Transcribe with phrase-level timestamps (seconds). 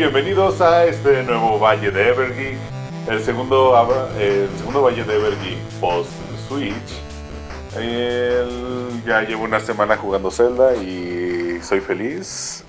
[0.00, 2.56] bienvenidos a este nuevo Valle de Evergeek,
[3.10, 3.76] el segundo,
[4.18, 6.08] el segundo Valle de Evergeek post
[6.48, 6.72] Switch.
[9.06, 12.64] ya llevo una semana jugando Zelda y soy feliz.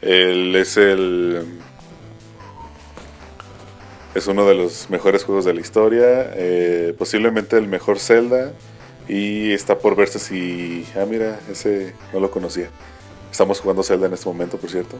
[0.00, 1.60] Él es el
[4.16, 8.52] es uno de los mejores juegos de la historia, eh, posiblemente el mejor Zelda
[9.06, 12.68] y está por verse si ah mira ese no lo conocía.
[13.30, 14.98] Estamos jugando Zelda en este momento, por cierto.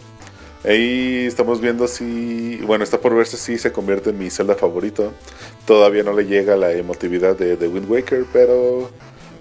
[0.62, 5.14] Ahí estamos viendo si, bueno, está por verse si se convierte en mi Zelda favorito.
[5.66, 8.90] Todavía no le llega la emotividad de, The Wind Waker, pero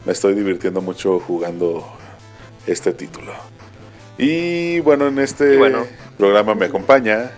[0.05, 1.85] me estoy divirtiendo mucho jugando
[2.65, 3.33] este título.
[4.17, 5.59] Y bueno, en este
[6.17, 7.31] programa me acompaña.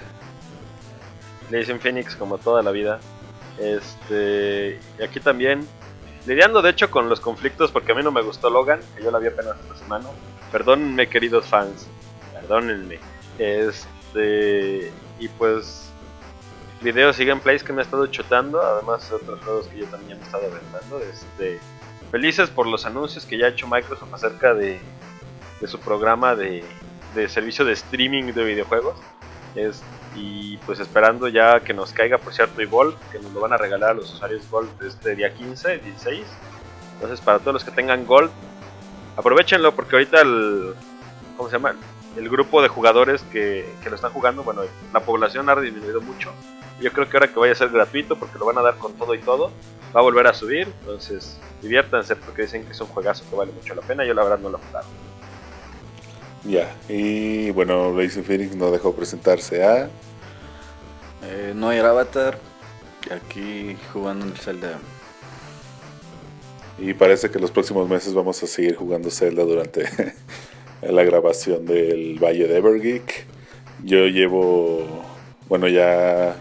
[1.49, 2.99] Le dicen Phoenix como toda la vida.
[3.57, 5.67] Este, y aquí también,
[6.27, 9.09] lidiando de hecho con los conflictos, porque a mí no me gustó Logan, que yo
[9.09, 10.05] la vi apenas esta semana.
[10.51, 11.87] Perdónenme, queridos fans.
[12.33, 12.99] Perdónenme.
[13.41, 14.91] Este.
[15.19, 15.87] Y pues.
[16.81, 18.61] Videos y gameplays que me he estado chutando.
[18.61, 20.99] Además de otros juegos que yo también he estado aventando.
[20.99, 21.59] Este.
[22.11, 24.79] Felices por los anuncios que ya ha hecho Microsoft acerca de,
[25.59, 26.63] de su programa de,
[27.15, 28.95] de servicio de streaming de videojuegos.
[29.55, 29.81] Es,
[30.15, 33.57] y pues esperando ya que nos caiga por cierto Evolve, que nos lo van a
[33.57, 36.25] regalar a los usuarios Gold este día 15, 16.
[36.95, 38.29] Entonces para todos los que tengan Gold,
[39.15, 40.73] aprovechenlo porque ahorita el...
[41.37, 41.75] ¿Cómo se llama?
[42.17, 44.61] El grupo de jugadores que, que lo están jugando, bueno,
[44.93, 46.31] la población ha disminuido mucho.
[46.81, 48.93] Yo creo que ahora que vaya a ser gratuito porque lo van a dar con
[48.93, 49.51] todo y todo,
[49.95, 50.67] va a volver a subir.
[50.81, 54.03] Entonces, diviértanse porque dicen que es un juegazo que vale mucho la pena.
[54.03, 54.87] Yo la verdad no lo he jugado.
[56.43, 59.89] Ya, y bueno, Racing Phoenix no dejó presentarse a.
[61.23, 62.39] Eh, no hay Avatar,
[63.11, 64.79] aquí jugando en el Zelda
[66.81, 69.85] y parece que los próximos meses vamos a seguir jugando Zelda durante
[70.81, 73.25] la grabación del Valle de Evergeek.
[73.83, 74.85] Yo llevo,
[75.47, 76.35] bueno, ya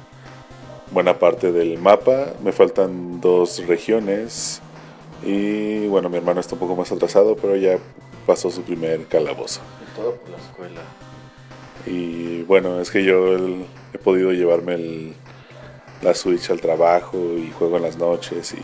[0.90, 2.34] buena parte del mapa.
[2.42, 4.60] Me faltan dos regiones.
[5.22, 7.78] Y bueno, mi hermano está un poco más atrasado, pero ya
[8.26, 9.60] pasó su primer calabozo.
[9.94, 10.80] todo por la escuela.
[11.86, 13.36] Y bueno, es que yo
[13.92, 15.14] he podido llevarme
[16.02, 18.62] la Switch al trabajo y juego en las noches y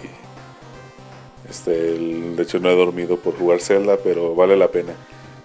[1.49, 4.95] este, de hecho no he dormido por jugar Zelda, pero vale la pena.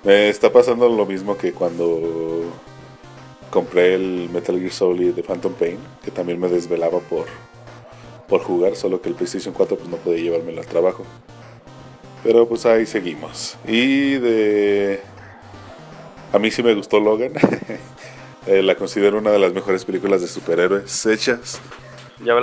[0.04, 2.52] Me está pasando lo mismo que cuando
[3.52, 7.26] compré el Metal Gear Solid de Phantom Pain, que también me desvelaba por,
[8.28, 11.06] por jugar, solo que el PlayStation 4 pues no podía llevármelo al trabajo.
[12.24, 13.58] Pero pues ahí seguimos.
[13.68, 15.02] Y de...
[16.34, 17.34] A mí sí me gustó Logan.
[18.48, 21.62] Eh, la considero una de las mejores películas de superhéroes hechas.
[22.26, 22.34] Ya,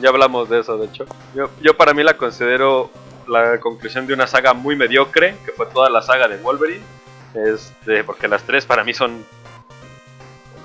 [0.00, 1.04] ya hablamos de eso, de hecho.
[1.34, 2.90] Yo, yo para mí la considero
[3.28, 6.84] la conclusión de una saga muy mediocre, que fue toda la saga de Wolverine.
[7.34, 9.24] Este, porque las tres para mí son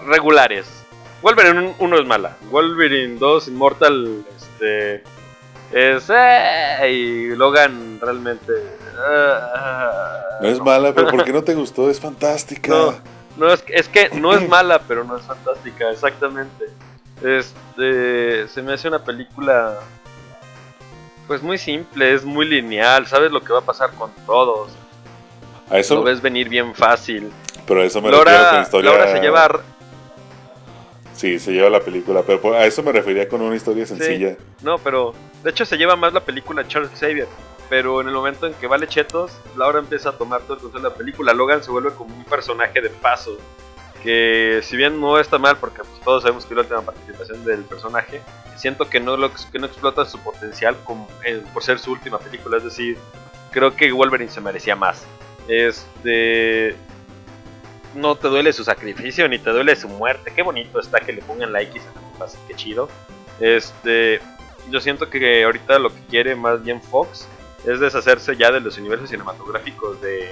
[0.05, 0.85] regulares.
[1.21, 2.37] Wolverine 1 es mala.
[2.49, 5.03] Wolverine 2, Immortal, este,
[5.71, 6.09] es...
[6.09, 8.53] Eh, y Logan realmente...
[10.41, 11.89] no es mala, pero ¿por qué no te gustó?
[11.89, 12.69] Es fantástica.
[12.69, 12.95] No,
[13.37, 16.65] no es, es que no es mala, pero no es fantástica, exactamente.
[17.21, 19.79] Este, se me hace una película
[21.29, 24.71] pues muy simple, es muy lineal, sabes lo que va a pasar con todos.
[25.69, 27.31] A eso lo ves venir bien fácil.
[27.67, 28.89] Pero a eso me refiero con historia.
[28.89, 29.61] Laura se lleva
[31.13, 34.37] Sí, se lleva la película, pero a eso me refería con una historia sencilla.
[34.63, 35.13] No, pero
[35.43, 37.27] de hecho se lleva más la película Charles Xavier.
[37.69, 40.81] Pero en el momento en que vale chetos, Laura empieza a tomar todo el control
[40.81, 41.33] de la película.
[41.33, 43.37] Logan se vuelve como un personaje de paso
[44.03, 47.43] que si bien no está mal porque pues, todos sabemos que es la última participación
[47.45, 48.21] del personaje,
[48.55, 50.75] siento que no, lo, que no explota su potencial
[51.25, 52.97] eh, por ser su última película, es decir,
[53.51, 55.05] creo que Wolverine se merecía más.
[55.47, 56.75] Este
[57.95, 60.31] no te duele su sacrificio ni te duele su muerte.
[60.35, 62.89] Qué bonito está que le pongan la X en la qué chido.
[63.39, 64.19] Este,
[64.69, 67.27] yo siento que ahorita lo que quiere más bien Fox
[67.65, 70.29] es deshacerse ya de los universos cinematográficos de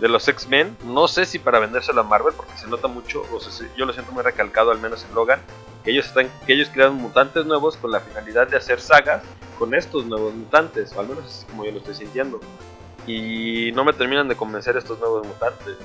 [0.00, 0.76] de los X-Men.
[0.84, 3.92] No sé si para vendérselo a Marvel, porque se nota mucho, o sea, yo lo
[3.92, 5.40] siento muy recalcado, al menos en Logan,
[5.84, 9.22] que ellos, están, que ellos crean mutantes nuevos con la finalidad de hacer sagas
[9.58, 12.40] con estos nuevos mutantes, o al menos es como yo lo estoy sintiendo.
[13.06, 15.76] Y no me terminan de convencer estos nuevos mutantes.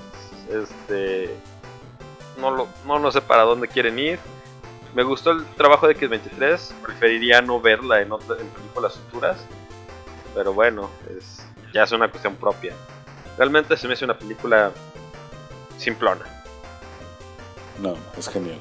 [0.49, 1.35] Este.
[2.39, 4.19] No, lo, no, no sé para dónde quieren ir.
[4.93, 6.73] Me gustó el trabajo de X23.
[6.81, 9.37] Preferiría no verla en, otra, en películas futuras.
[10.33, 12.73] Pero bueno, es, ya es una cuestión propia.
[13.37, 14.71] Realmente se me hace una película
[15.77, 16.25] simplona.
[17.81, 18.59] No, es genial.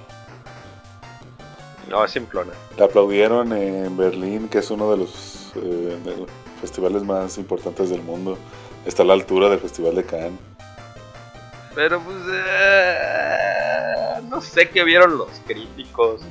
[1.88, 2.52] No, es simplona.
[2.76, 6.26] La aplaudieron en Berlín, que es uno de los eh,
[6.60, 8.36] festivales más importantes del mundo.
[8.84, 10.40] Está a la altura del Festival de Cannes.
[11.74, 12.16] Pero pues...
[12.28, 13.34] Eh,
[14.28, 16.22] no sé qué vieron los críticos.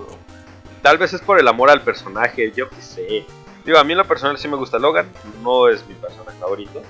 [0.82, 3.26] Tal vez es por el amor al personaje, yo qué sé.
[3.64, 5.10] Digo, a mí en lo personal sí me gusta Logan,
[5.42, 6.82] no es mi personaje favorito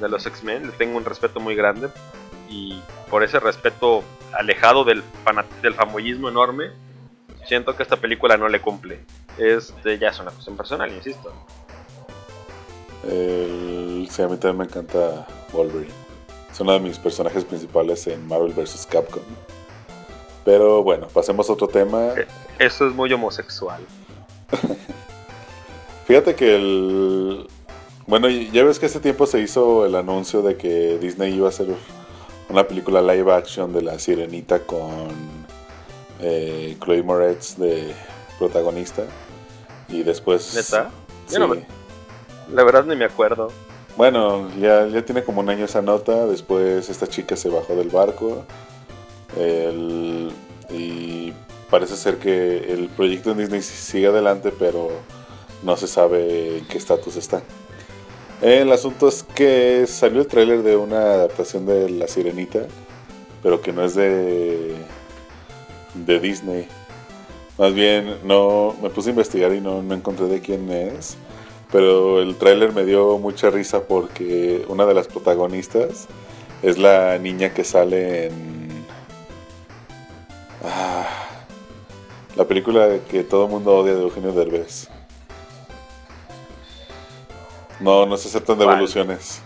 [0.00, 1.88] de los X-Men, le tengo un respeto muy grande
[2.48, 4.02] y por ese respeto
[4.32, 5.02] alejado del,
[5.62, 6.70] del famoyismo enorme,
[7.46, 9.00] siento que esta película no le cumple.
[9.38, 11.32] Este ya es una cuestión personal, insisto.
[13.04, 15.92] El, sí, a mí también me encanta Wolverine.
[16.50, 18.86] Es uno de mis personajes principales en Marvel vs.
[18.90, 19.22] Capcom.
[20.44, 22.14] Pero bueno, pasemos a otro tema.
[22.16, 22.26] Eh,
[22.58, 23.80] eso es muy homosexual.
[26.06, 27.48] Fíjate que el...
[28.10, 31.50] Bueno, ya ves que este tiempo se hizo el anuncio de que Disney iba a
[31.50, 31.68] hacer
[32.48, 35.06] una película live action de la sirenita con
[36.18, 37.94] eh, Chloe Moretz de
[38.36, 39.04] protagonista.
[39.88, 40.56] Y después...
[40.56, 40.90] ¿Neta?
[42.52, 43.52] La verdad ni me acuerdo.
[43.96, 46.26] Bueno, ya, ya tiene como un año esa nota.
[46.26, 48.44] Después esta chica se bajó del barco.
[50.68, 51.32] y
[51.70, 54.88] parece ser que el proyecto en Disney sigue adelante, pero
[55.62, 57.40] no se sabe en qué estatus está.
[58.42, 62.66] El asunto es que salió el tráiler de una adaptación de La Sirenita,
[63.42, 64.76] pero que no es de
[65.94, 66.68] de Disney.
[67.58, 71.16] Más bien, no me puse a investigar y no, encontré de quién es.
[71.70, 76.08] Pero el tráiler me dio mucha risa porque una de las protagonistas
[76.62, 78.84] es la niña que sale en
[80.64, 81.06] ah,
[82.36, 84.88] la película que todo el mundo odia de Eugenio Derbez.
[87.80, 89.40] No, no se aceptan devoluciones.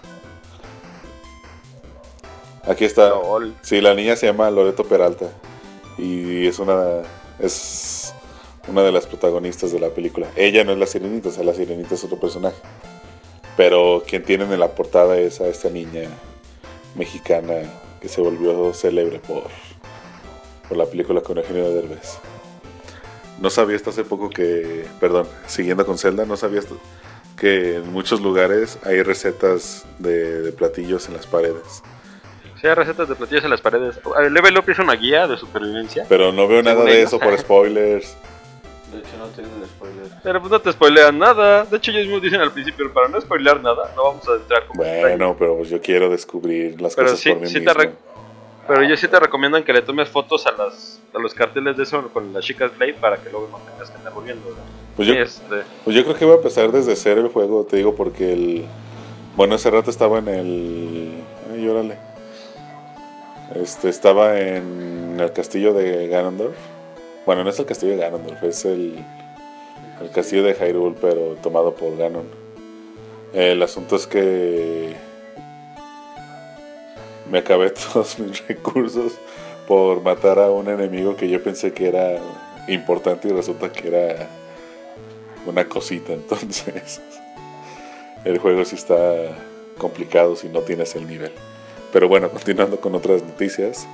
[2.66, 3.12] Aquí está.
[3.62, 5.26] Sí, la niña se llama Loreto Peralta
[5.98, 7.02] y es una
[7.38, 8.14] es
[8.66, 10.28] una de las protagonistas de la película.
[10.36, 12.56] Ella no es la sirenita, o sea, la sirenita es otro personaje.
[13.56, 16.08] Pero quien tienen en la portada es a esta niña
[16.96, 17.54] mexicana
[18.00, 19.44] que se volvió célebre por,
[20.68, 22.18] por la película con Eugenio Derbez.
[23.40, 26.60] No sabía hasta hace poco que, perdón, siguiendo con Zelda, no sabía
[27.36, 31.82] que en muchos lugares hay recetas de, de platillos en las paredes.
[32.60, 34.00] Sí, hay recetas de platillos en las paredes.
[34.30, 36.06] Level Up es una guía de supervivencia.
[36.08, 38.16] Pero no veo nada de eso por spoilers.
[38.94, 40.10] De hecho, no tienen spoilers.
[40.22, 41.64] Pero pues no te spoilean nada.
[41.64, 44.84] De hecho, ellos dicen al principio, para no spoilear nada, no vamos a entrar como
[44.84, 47.72] Bueno, pero pues yo quiero descubrir las cosas por mí mismo.
[48.66, 51.84] Pero yo sí te recomiendan que le tomes fotos a las a los carteles de
[51.84, 54.54] eso con las chicas Blade para que luego no tengas que andar volviendo.
[54.96, 55.62] Pues yo, este...
[55.84, 58.64] pues yo creo que voy a empezar desde cero el juego, te digo, porque el...
[59.36, 61.12] Bueno, ese rato estaba en el...
[61.52, 61.98] Ay, órale.
[63.54, 66.56] Este, estaba en el castillo de Ganondorf.
[67.26, 69.04] Bueno, no es el castillo de Ganondorf, es el,
[70.00, 72.26] el castillo de Hyrule, pero tomado por Ganon.
[73.32, 74.94] El asunto es que
[77.30, 79.12] me acabé todos mis recursos
[79.66, 82.18] por matar a un enemigo que yo pensé que era
[82.68, 84.28] importante y resulta que era
[85.46, 86.12] una cosita.
[86.14, 87.00] Entonces,
[88.24, 89.36] el juego sí está
[89.78, 91.32] complicado si no tienes el nivel.
[91.92, 93.86] Pero bueno, continuando con otras noticias.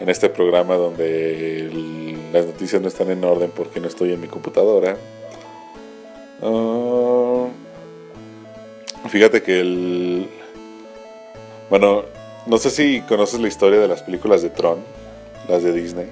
[0.00, 1.70] En este programa donde
[2.32, 4.96] las noticias no están en orden porque no estoy en mi computadora.
[6.42, 7.46] Ah,
[9.08, 10.28] fíjate que el...
[11.70, 12.04] Bueno,
[12.46, 14.78] no sé si conoces la historia de las películas de Tron,
[15.48, 16.08] las de Disney.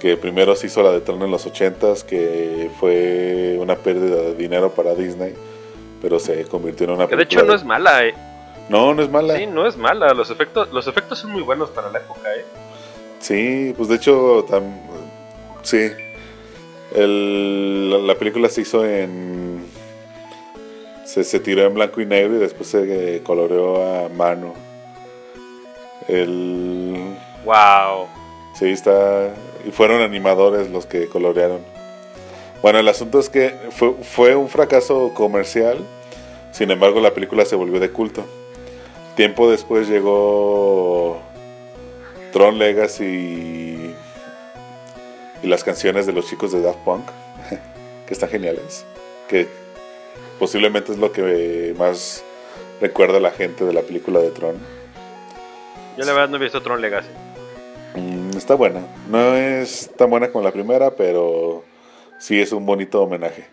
[0.00, 4.34] Que primero se hizo la de Tron en los 80s, que fue una pérdida de
[4.34, 5.34] dinero para Disney,
[6.00, 7.28] pero se convirtió en una película.
[7.28, 8.14] Que de hecho no es mala, eh.
[8.68, 9.36] No, no es mala.
[9.36, 10.12] Sí, no es mala.
[10.14, 12.44] Los efectos, los efectos son muy buenos para la época, ¿eh?
[13.20, 14.44] Sí, pues de hecho,
[15.62, 15.90] sí.
[16.96, 19.64] la, película se hizo en.
[21.04, 24.54] Se, se, tiró en blanco y negro y después se eh, coloreó a mano.
[26.08, 27.16] El.
[27.44, 28.06] ¡Wow!
[28.54, 29.34] Sí, está.
[29.66, 31.60] Y fueron animadores los que colorearon.
[32.62, 35.78] Bueno, el asunto es que fue, fue un fracaso comercial.
[36.52, 38.24] Sin embargo, la película se volvió de culto.
[39.16, 41.20] Tiempo después llegó
[42.32, 43.94] Tron Legacy y,
[45.46, 47.04] las canciones de los chicos de Daft Punk,
[48.06, 48.86] que están geniales,
[49.28, 49.48] que
[50.38, 52.24] posiblemente es lo que más
[52.80, 54.56] recuerda a la gente de la película de Tron.
[55.96, 57.08] Yo la verdad no he visto Tron Legacy.
[57.94, 61.64] Mm, está buena, no es tan buena como la primera, pero
[62.18, 63.46] sí es un bonito homenaje.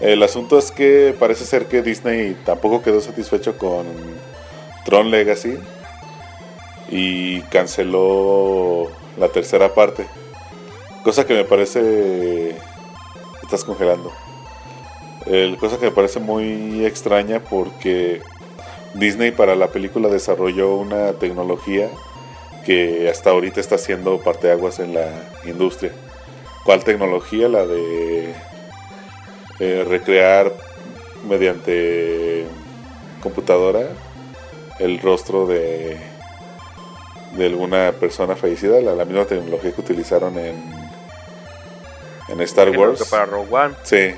[0.00, 3.86] El asunto es que parece ser que Disney tampoco quedó satisfecho con
[4.84, 5.58] Tron Legacy
[6.90, 10.06] y canceló la tercera parte.
[11.04, 12.56] Cosa que me parece...
[13.42, 14.12] Estás congelando.
[15.26, 18.20] El, cosa que me parece muy extraña porque
[18.94, 21.90] Disney para la película desarrolló una tecnología
[22.64, 25.08] que hasta ahorita está haciendo parteaguas en la
[25.44, 25.92] industria.
[26.64, 27.48] ¿Cuál tecnología?
[27.48, 28.34] La de
[29.60, 30.52] eh, recrear
[31.28, 32.46] mediante
[33.22, 33.82] computadora
[34.78, 35.98] el rostro de,
[37.32, 40.56] de alguna persona fallecida, la, la misma tecnología que utilizaron en,
[42.28, 43.02] en Star Creo Wars.
[43.02, 43.74] que para Rogue One.
[43.82, 44.14] Sí.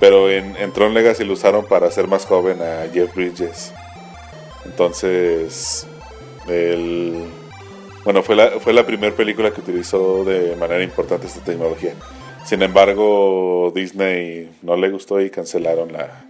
[0.00, 3.72] Pero en, Tron Legacy lo usaron para hacer más joven a Jeff Bridges.
[4.64, 5.86] Entonces,
[6.48, 7.26] el,
[8.04, 11.94] bueno, fue la, fue la primera película que utilizó de manera importante esta tecnología.
[12.44, 16.24] Sin embargo, Disney no le gustó y cancelaron la,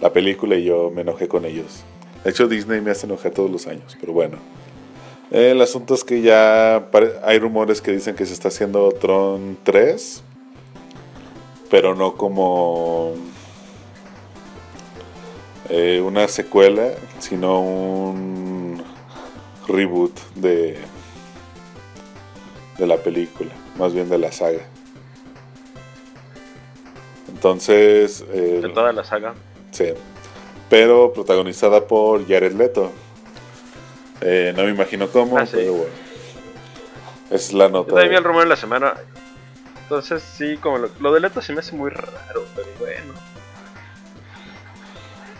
[0.00, 1.84] la película y yo me enojé con ellos.
[2.24, 4.38] De hecho, Disney me hace enojar todos los años, pero bueno.
[5.30, 6.88] El asunto es que ya
[7.22, 10.22] hay rumores que dicen que se está haciendo Tron 3,
[11.70, 13.14] pero no como
[15.68, 18.82] eh, una secuela, sino un
[19.66, 20.78] reboot de,
[22.78, 24.62] de la película, más bien de la saga.
[27.28, 29.34] Entonces, eh, De toda la saga.
[29.70, 29.92] Sí.
[30.70, 32.90] Pero protagonizada por Jared Leto.
[34.20, 35.52] Eh, no me imagino cómo, Ah, sí.
[35.54, 35.92] pero bueno.
[37.30, 37.88] Es la Yo nota.
[37.88, 38.94] también vi de- el rumor en la semana.
[39.88, 43.14] Entonces, sí, como lo, lo de Leto se me hace muy raro, pero bueno.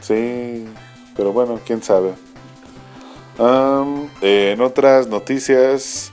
[0.00, 0.66] Sí,
[1.14, 2.14] pero bueno, quién sabe.
[4.22, 6.10] Eh, en otras noticias,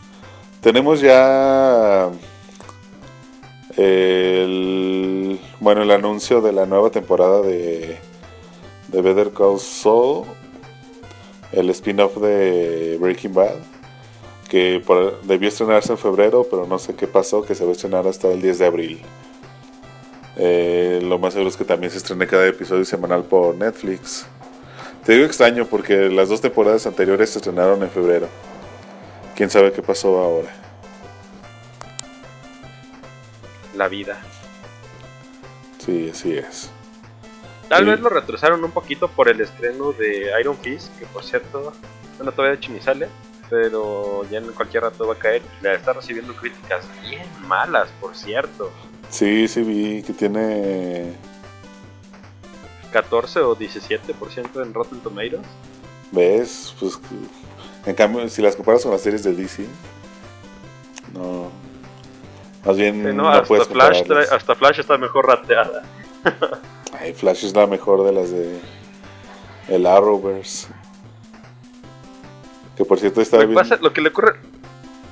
[0.59, 2.09] tenemos ya
[3.77, 7.97] el, bueno, el anuncio de la nueva temporada de,
[8.89, 10.25] de Better Call Saul,
[11.53, 13.55] el spin-off de Breaking Bad,
[14.55, 17.73] que por- debió estrenarse en febrero, pero no sé qué pasó, que se va a
[17.73, 19.01] estrenar hasta el 10 de abril.
[20.37, 24.25] Eh, lo más seguro es que también se estrene cada episodio semanal por Netflix.
[25.03, 28.29] Te digo extraño porque las dos temporadas anteriores se estrenaron en febrero.
[29.35, 30.53] Quién sabe qué pasó ahora.
[33.75, 34.17] La vida.
[35.85, 36.69] Sí, así es.
[37.67, 37.89] Tal Sí.
[37.91, 41.73] vez lo retrasaron un poquito por el estreno de Iron Fist, que por cierto,
[42.17, 43.09] bueno, todavía de hecho ni sale,
[43.49, 45.41] pero ya en cualquier rato va a caer.
[45.61, 48.71] La está recibiendo críticas bien malas, por cierto.
[49.09, 51.13] Sí, sí vi que tiene...
[52.91, 55.45] 14 o 17% en Rotten Tomatoes.
[56.11, 56.73] ¿Ves?
[56.79, 56.97] Pues
[57.85, 59.65] en cambio, si las comparas con las series de DC,
[61.13, 61.51] no...
[62.63, 65.83] Más bien Sí, no, no, hasta, puedes Flash trae- hasta Flash está mejor rateada.
[66.99, 68.59] Ay, Flash es la mejor de las de...
[69.67, 70.67] El Arrowverse.
[72.75, 73.55] Que por cierto está Lo bien...
[73.55, 74.35] pasa- lo que le ocurre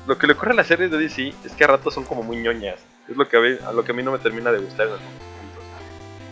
[0.05, 2.23] lo que le ocurre a las series de DC es que a ratos son como
[2.23, 2.75] muy ñoñas.
[3.09, 4.87] Es lo que a, mí- a lo que a mí no me termina de gustar
[4.87, 5.63] en algunos puntos.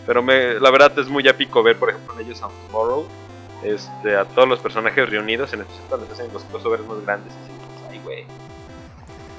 [0.06, 3.06] Pero me, la verdad es muy épico ver, por ejemplo, en ellos on Tomorrow,
[3.64, 7.32] este, a todos los personajes reunidos, en especial cuando hacen los crossovers más grandes.
[7.32, 8.24] Así, pues, ay, güey.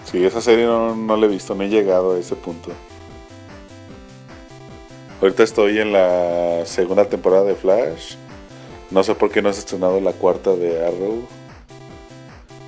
[0.06, 2.72] Sí, esa serie no, no la he visto, no he llegado a ese punto.
[5.22, 8.16] Ahorita estoy en la segunda temporada de Flash.
[8.92, 11.24] No sé por qué no has estrenado la cuarta de Arrow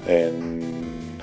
[0.08, 1.18] en,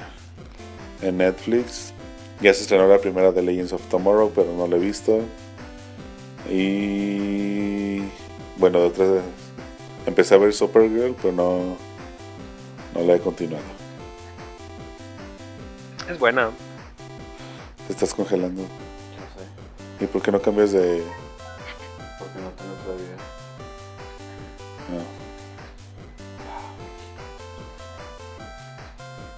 [1.02, 1.92] en Netflix.
[2.40, 5.20] Ya se estrenó la primera de Legends of Tomorrow, pero no la he visto.
[6.50, 8.00] Y
[8.58, 9.08] bueno, de otras
[10.06, 11.76] empecé a ver Supergirl, pero no,
[12.94, 13.62] no la he continuado.
[16.10, 16.50] Es buena.
[17.86, 18.62] Te estás congelando.
[18.62, 21.02] No sé, ¿Y por qué no cambias de.?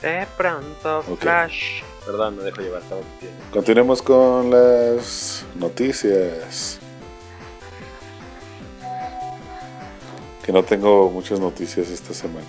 [0.04, 1.20] De pronto, Ok.
[1.20, 1.82] Flash.
[2.04, 2.82] Perdón, me dejo llevar.
[2.82, 3.00] estaba.
[3.50, 6.78] Continuemos con las noticias.
[10.44, 12.44] Que no tengo muchas noticias esta semana.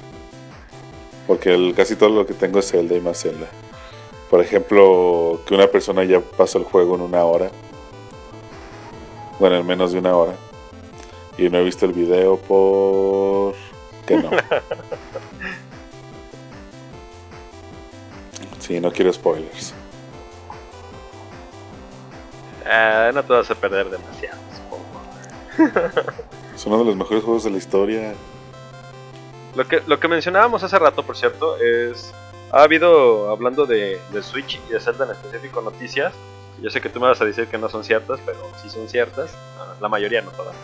[1.27, 3.47] Porque el- casi todo lo que tengo es Zelda y más Zelda.
[4.29, 7.49] Por ejemplo, que una persona ya pasó el juego en una hora.
[9.39, 10.33] Bueno, en menos de una hora.
[11.37, 13.55] Y no he visto el video por...
[14.05, 14.29] que no.
[18.65, 19.73] Sí, no quiero spoilers.
[22.65, 26.01] Ah, no te vas a perder demasiado, supongo.
[26.55, 28.13] Es uno de los mejores juegos de la historia.
[29.55, 32.13] Lo que, lo que mencionábamos hace rato, por cierto, es.
[32.51, 36.13] Ha habido, hablando de, de Switch y de Zelda en específico, noticias.
[36.61, 38.87] Yo sé que tú me vas a decir que no son ciertas, pero sí son
[38.87, 39.31] ciertas.
[39.59, 40.55] ah, La mayoría, no todas.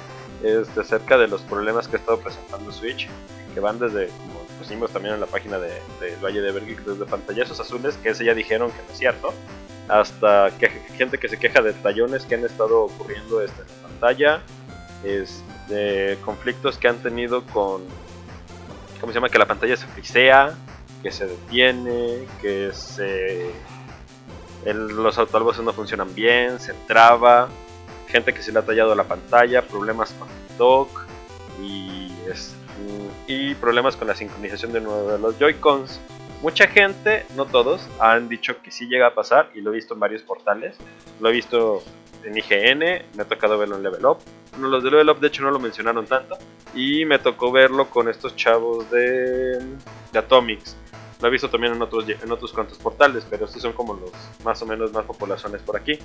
[0.41, 3.09] Este, acerca de los problemas que ha estado presentando Switch.
[3.53, 7.05] Que van desde, como pusimos también en la página de, del Valle de Bergik, desde
[7.05, 9.33] pantallazos azules, que ese ya dijeron que no es cierto.
[9.87, 13.87] Hasta que, gente que se queja de tallones que han estado ocurriendo este, en la
[13.87, 14.41] pantalla.
[15.03, 17.81] Este, conflictos que han tenido con
[18.99, 19.29] ¿cómo se llama?
[19.29, 20.53] Que la pantalla se frisea,
[21.01, 23.51] que se detiene, que se
[24.63, 27.49] los autobuses no funcionan bien, se traba,
[28.07, 31.07] gente que se le ha tallado la pantalla, problemas con el dock
[31.59, 32.11] y,
[33.31, 36.01] y problemas con la sincronización de nuevo de los Joy-Cons.
[36.41, 39.93] Mucha gente, no todos, han dicho que sí llega a pasar y lo he visto
[39.93, 40.75] en varios portales.
[41.21, 41.81] Lo he visto
[42.25, 42.79] en IGN,
[43.15, 44.17] me ha tocado verlo en Level Up.
[44.59, 46.37] los de Level Up de hecho no lo mencionaron tanto.
[46.73, 49.59] Y me tocó verlo con estos chavos de,
[50.11, 50.75] de Atomics.
[51.21, 54.11] Lo he visto también en otros, en otros cuantos portales, pero estos son como los
[54.43, 55.99] más o menos más populaciones por aquí.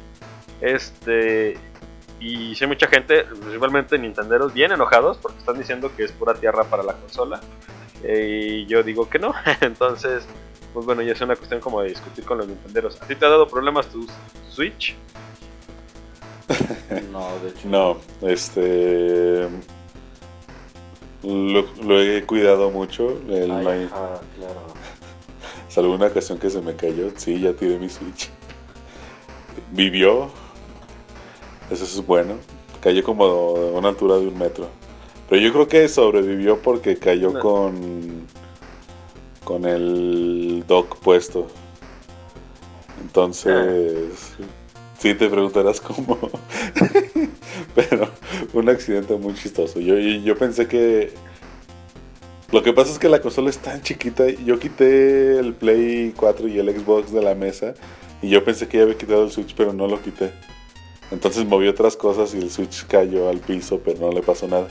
[0.61, 1.59] Este.
[2.19, 6.35] Y si hay mucha gente, principalmente Nintenderos, bien enojados porque están diciendo que es pura
[6.35, 7.41] tierra para la consola.
[8.03, 9.35] Eh, y yo digo que no.
[9.61, 10.27] Entonces,
[10.73, 13.01] pues bueno, ya es una cuestión como de discutir con los Nintenderos.
[13.03, 14.07] ¿A ti te ha dado problemas tu
[14.49, 14.97] Switch?
[17.13, 17.69] no, de hecho.
[17.69, 19.49] No, este.
[21.23, 23.21] Lo, he cuidado mucho.
[23.29, 24.67] El ah, claro.
[25.69, 27.11] Salvo una ocasión que se me cayó.
[27.17, 28.31] Sí, ya tiré mi Switch.
[29.73, 30.31] Vivió.
[31.71, 32.35] Eso es bueno.
[32.81, 34.69] Cayó como a una altura de un metro.
[35.29, 38.27] Pero yo creo que sobrevivió porque cayó con.
[39.45, 41.49] con el dock puesto.
[43.03, 44.35] Entonces.
[44.99, 46.19] Sí, te preguntarás cómo.
[47.75, 48.09] Pero
[48.55, 49.81] un accidente muy chistoso.
[49.81, 51.13] Yo, yo pensé que
[52.53, 54.29] lo que pasa es que la consola es tan chiquita.
[54.29, 57.75] Yo quité el Play 4 y el Xbox de la mesa.
[58.23, 60.33] Y yo pensé que ya había quitado el Switch, pero no lo quité.
[61.11, 64.69] Entonces moví otras cosas y el Switch cayó al piso, pero no le pasó nada.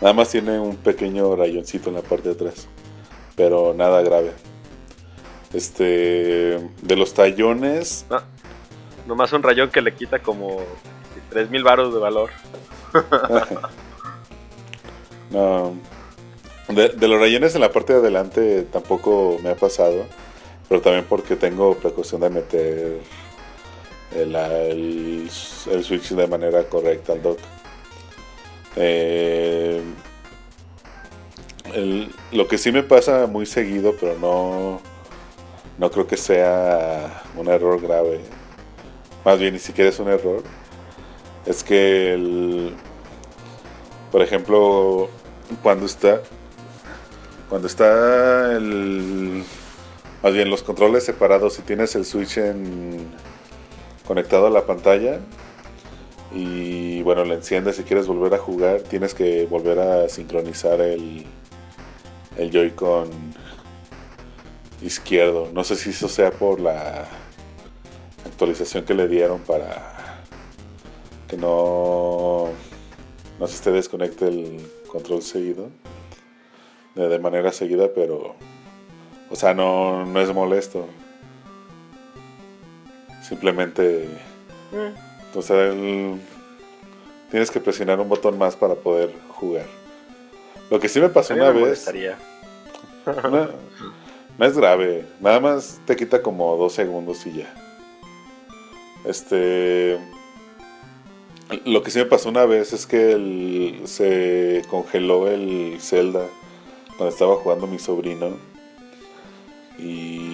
[0.00, 2.68] Nada más tiene un pequeño rayoncito en la parte de atrás.
[3.36, 4.32] Pero nada grave.
[5.52, 6.58] Este.
[6.82, 8.06] De los tallones.
[8.08, 8.22] No,
[9.06, 10.60] nomás un rayón que le quita como
[11.30, 12.30] 3000 baros de valor.
[15.30, 15.74] no.
[16.68, 20.04] De, los rellenos en la parte de adelante tampoco me ha pasado,
[20.68, 23.00] pero también porque tengo precaución de meter
[24.14, 27.38] el, switch de manera correcta al dock.
[28.76, 29.82] Eh,
[32.32, 34.80] lo que sí me pasa muy seguido, pero no,
[35.78, 38.20] no creo que sea un error grave,
[39.24, 40.42] más bien ni siquiera es un error,
[41.44, 42.74] es que el,
[44.10, 45.10] por ejemplo,
[45.62, 46.22] cuando está
[47.48, 49.42] cuando está el.
[50.22, 53.08] Más bien, los controles separados, si tienes el switch en,
[54.08, 55.20] conectado a la pantalla
[56.32, 61.26] y bueno, lo enciendes si quieres volver a jugar, tienes que volver a sincronizar el,
[62.38, 63.10] el Joy-Con
[64.82, 65.50] izquierdo.
[65.52, 67.06] No sé si eso sea por la
[68.24, 70.22] actualización que le dieron para
[71.28, 72.48] que no,
[73.38, 75.68] no se te desconecte el control seguido
[76.94, 78.34] de manera seguida, pero,
[79.30, 80.86] o sea, no, no es molesto.
[83.28, 84.08] Simplemente,
[85.34, 85.70] o sea,
[87.30, 89.66] tienes que presionar un botón más para poder jugar.
[90.70, 91.90] Lo que sí me pasó una vez.
[93.06, 93.48] No,
[94.36, 97.54] no es grave, nada más te quita como dos segundos y ya.
[99.06, 99.98] Este.
[101.64, 106.26] Lo que sí me pasó una vez es que se congeló el Zelda
[106.98, 108.36] cuando estaba jugando mi sobrino
[109.78, 110.27] y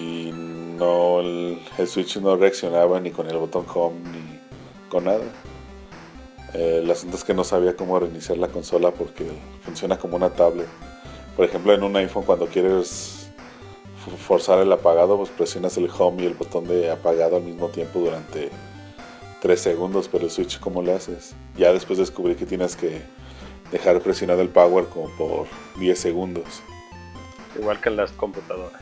[0.77, 4.39] no el, Switch no reaccionaba ni con el botón home ni
[4.89, 5.23] con nada.
[6.53, 9.25] Eh, el asunto es que no sabía cómo reiniciar la consola porque
[9.63, 10.67] funciona como una tablet.
[11.35, 13.29] Por ejemplo, en un iPhone cuando quieres
[14.27, 17.99] forzar el apagado, pues presionas el home y el botón de apagado al mismo tiempo
[17.99, 18.51] durante
[19.41, 21.35] 3 segundos, pero el Switch ¿cómo le haces?
[21.57, 23.01] Ya después descubrí que tienes que
[23.71, 25.47] dejar presionado el power como por
[25.79, 26.45] 10 segundos.
[27.57, 28.81] Igual que en las computadoras.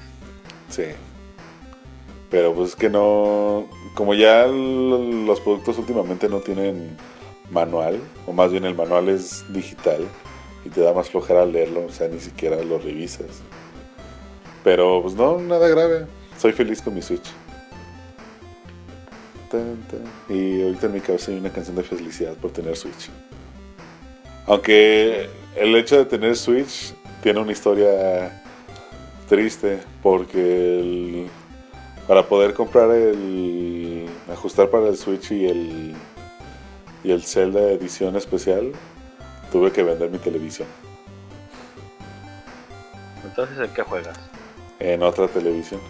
[0.70, 0.86] Sí.
[2.34, 3.70] Pero pues es que no.
[3.94, 6.98] Como ya los productos últimamente no tienen
[7.52, 10.02] manual, o más bien el manual es digital
[10.66, 13.44] y te da más flojera leerlo, o sea, ni siquiera lo revisas.
[14.64, 16.08] Pero pues no, nada grave.
[16.40, 17.30] Soy feliz con mi Switch.
[20.28, 23.12] Y ahorita en mi cabeza hay una canción de felicidad por tener Switch.
[24.48, 28.42] Aunque el hecho de tener Switch tiene una historia
[29.30, 31.28] triste porque
[32.08, 35.96] para poder comprar el ajustar para el Switch y el
[37.04, 38.72] y el Zelda edición especial
[39.52, 40.68] tuve que vender mi televisión.
[43.24, 44.18] Entonces, ¿en qué juegas?
[44.80, 45.82] En otra televisión.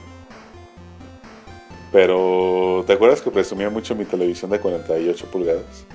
[1.92, 5.86] Pero, ¿te acuerdas que presumía mucho mi televisión de 48 pulgadas?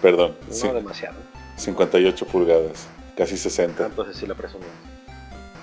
[0.00, 0.34] Perdón.
[0.62, 1.16] No demasiado.
[1.56, 3.86] 58 pulgadas, casi 60.
[3.86, 4.64] Entonces sí la presumo.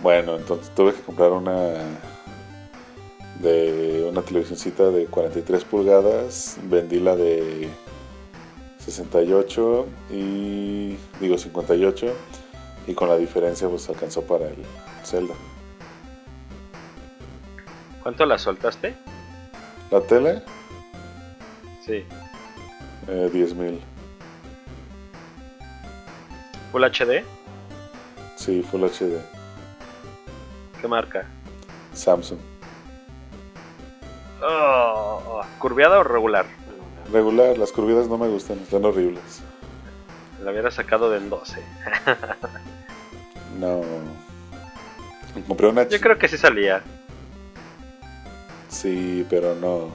[0.02, 1.74] Bueno, entonces tuve que comprar una
[3.42, 7.70] de una televisioncita de 43 pulgadas, vendí la de
[8.80, 12.08] 68 y digo 58
[12.88, 14.58] y con la diferencia pues alcanzó para el
[15.04, 15.34] Zelda.
[18.02, 18.96] ¿Cuánto la soltaste?
[19.92, 20.42] ¿La tele?
[21.86, 22.04] Sí.
[23.08, 23.82] Eh, 10 mil.
[26.72, 27.24] ¿Full HD?
[28.36, 29.20] Sí, Full HD.
[30.80, 31.28] ¿Qué marca?
[31.94, 32.51] Samsung.
[34.42, 36.46] Oh, ¿Curviada o regular?
[37.12, 39.42] Regular, las curvidas no me gustan, están horribles.
[40.44, 41.62] La hubiera sacado del 12.
[43.60, 43.82] No.
[45.48, 46.82] Compré una Yo creo que sí salía.
[48.70, 49.90] Sí, pero no.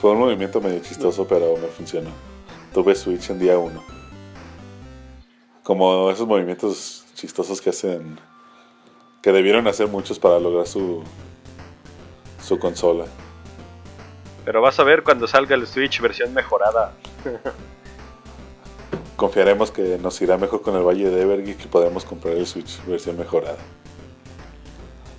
[0.00, 2.10] Fue un movimiento medio chistoso, pero me funcionó.
[2.74, 3.82] Tuve Switch en día 1.
[5.62, 8.20] Como esos movimientos chistosos que hacen.
[9.22, 11.02] Que debieron hacer muchos para lograr su.
[12.42, 13.06] su consola.
[14.44, 16.92] Pero vas a ver cuando salga el Switch versión mejorada.
[19.16, 22.46] Confiaremos que nos irá mejor con el Valle de Evergy y que podremos comprar el
[22.46, 23.56] Switch versión mejorada.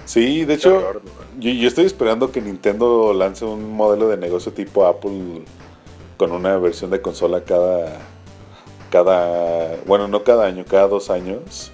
[0.06, 1.02] Sí, de hecho, horror,
[1.40, 5.44] yo, yo estoy esperando que Nintendo lance un modelo de negocio tipo Apple
[6.18, 7.98] con una versión de consola cada,
[8.92, 11.72] cada, bueno, no cada año, cada dos años.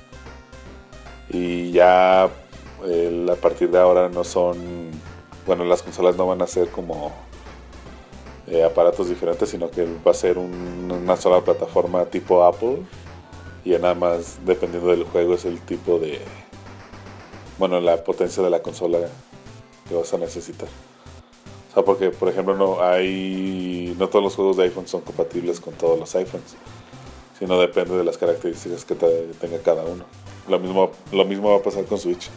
[1.30, 2.30] Y ya a
[3.42, 4.92] partir de ahora no son,
[5.46, 7.14] bueno, las consolas no van a ser como
[8.52, 12.80] eh, aparatos diferentes, sino que va a ser un- una sola plataforma tipo Apple.
[13.66, 16.20] Y nada más, dependiendo del juego, es el tipo de,
[17.58, 19.00] bueno, la potencia de la consola
[19.88, 20.68] que vas a necesitar.
[21.70, 25.60] O sea, porque, por ejemplo, no hay, no todos los juegos de iPhone son compatibles
[25.62, 26.56] con todos los iPhones,
[27.40, 30.04] sino depende de las características que te- tenga cada uno.
[30.50, 32.30] Lo mismo, lo mismo va a pasar con Switch.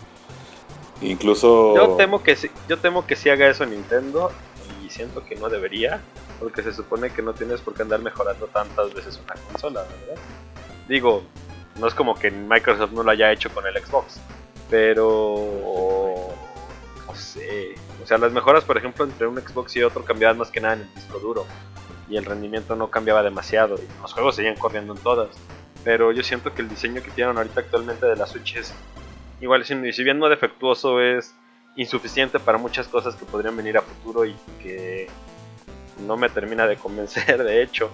[1.02, 4.30] Incluso, Yo temo que sí, yo temo que sí haga eso Nintendo
[4.94, 6.00] y siento que no debería,
[6.38, 10.22] porque se supone que no tienes por qué andar mejorando tantas veces una consola, ¿verdad?
[10.88, 11.24] Digo,
[11.78, 14.20] no es como que Microsoft no lo haya hecho con el Xbox,
[14.70, 16.28] pero
[17.06, 20.50] no sé, o sea, las mejoras, por ejemplo, entre un Xbox y otro cambiaban más
[20.50, 21.46] que nada en el disco duro
[22.08, 25.30] y el rendimiento no cambiaba demasiado y los juegos seguían corriendo en todas.
[25.82, 28.74] Pero yo siento que el diseño que tienen ahorita actualmente de la Switch es
[29.40, 31.34] igual si bien no defectuoso es
[31.76, 35.08] insuficiente para muchas cosas que podrían venir a futuro y que
[36.06, 37.90] no me termina de convencer de hecho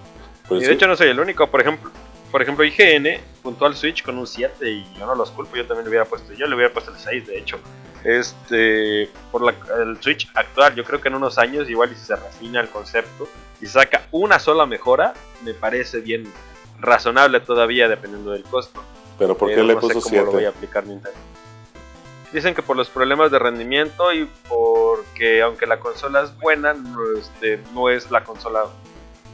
[0.47, 1.91] pues y sí, de hecho no soy el único por ejemplo
[2.31, 5.65] por ejemplo IGN puntó al Switch con un 7 y yo no los culpo yo
[5.65, 7.59] también le hubiera puesto yo le hubiera puesto el 6 de hecho
[8.03, 12.05] este por la, el Switch actual yo creo que en unos años igual y si
[12.05, 13.27] se refina el concepto
[13.59, 15.13] y saca una sola mejora
[15.43, 16.31] me parece bien
[16.79, 18.83] razonable todavía dependiendo del costo
[19.19, 20.57] pero ¿por qué pero le no sé puso cómo lo voy a 7?
[20.57, 21.19] aplicar Nintendo.
[22.31, 27.17] Dicen que por los problemas de rendimiento y porque aunque la consola es buena, no,
[27.17, 28.63] este, no es la consola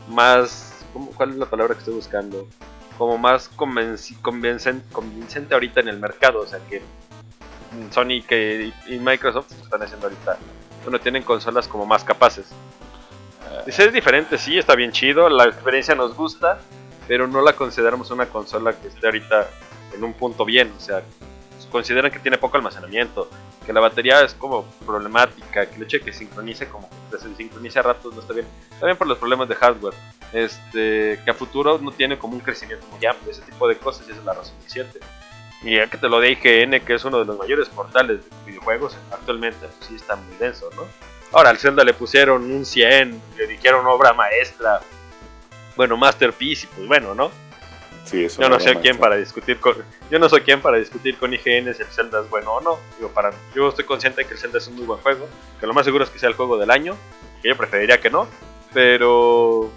[0.10, 0.84] más...
[0.94, 2.48] ¿cómo- ¿Cuál es la palabra que estoy buscando?
[2.98, 6.40] Como más convenci- convincen- convincente ahorita en el mercado.
[6.40, 6.82] O sea que
[7.92, 10.38] Sony que, y Microsoft están haciendo ahorita.
[10.84, 12.48] Bueno, tienen consolas como más capaces.
[13.66, 16.60] Dice, es diferente, sí, está bien chido, la experiencia nos gusta,
[17.08, 19.48] pero no la consideramos una consola que esté ahorita
[19.94, 21.04] en un punto bien, o sea,
[21.72, 23.30] consideran que tiene poco almacenamiento,
[23.66, 27.36] que la batería es como problemática, que el hecho de que sincronice como que se
[27.36, 28.48] sincronice a ratos no está bien,
[28.80, 29.94] también por los problemas de hardware,
[30.34, 34.08] este, que a futuro no tiene como un crecimiento muy amplio, ese tipo de cosas
[34.08, 35.00] y esa es la razón del 7.
[35.64, 38.46] Y ya que te lo de IGN, que es uno de los mayores portales de
[38.46, 40.84] videojuegos actualmente, pues sí está muy denso, ¿no?
[41.34, 44.82] Ahora al Zelda le pusieron un 100, le dijeron obra maestra,
[45.76, 47.32] bueno, masterpiece, y pues bueno, ¿no?
[48.08, 49.76] Sí, eso Yo no más, quién para discutir con
[50.10, 52.80] yo no soy quién para discutir con IGN si el Zelda es bueno o no.
[52.98, 55.28] Digo, para yo estoy consciente de que el Zelda es un muy buen juego,
[55.60, 56.96] que lo más seguro es que sea el juego del año,
[57.42, 58.28] que yo preferiría que no,
[58.74, 59.70] pero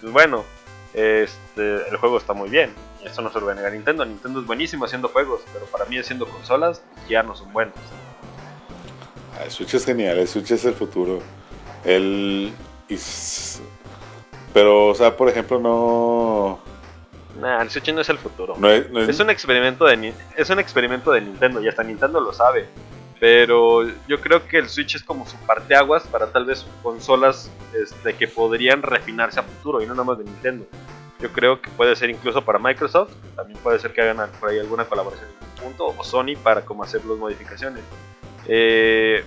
[0.00, 0.44] pues bueno,
[0.92, 2.74] este el juego está muy bien.
[3.04, 4.04] Eso no se lo voy a negar Nintendo.
[4.04, 7.74] Nintendo es buenísimo haciendo juegos, pero para mí haciendo consolas ya no son buenos.
[9.38, 11.20] Ah, El Switch es genial, el Switch es el futuro.
[11.84, 12.52] El...
[14.52, 16.60] Pero, o sea, por ejemplo, no...
[17.40, 18.54] Nah, el Switch no es el futuro.
[18.58, 21.82] No es, no es- Es un experimento de es un experimento de Nintendo y hasta
[21.82, 22.68] Nintendo lo sabe.
[23.20, 28.14] Pero yo creo que el Switch es como su parteaguas para tal vez consolas este,
[28.14, 30.66] que podrían refinarse a futuro y no nada más de Nintendo.
[31.20, 34.58] Yo creo que puede ser incluso para Microsoft, también puede ser que hagan por ahí
[34.58, 37.84] alguna colaboración en algún punto, o Sony para como hacer las modificaciones.
[38.48, 39.24] Eh,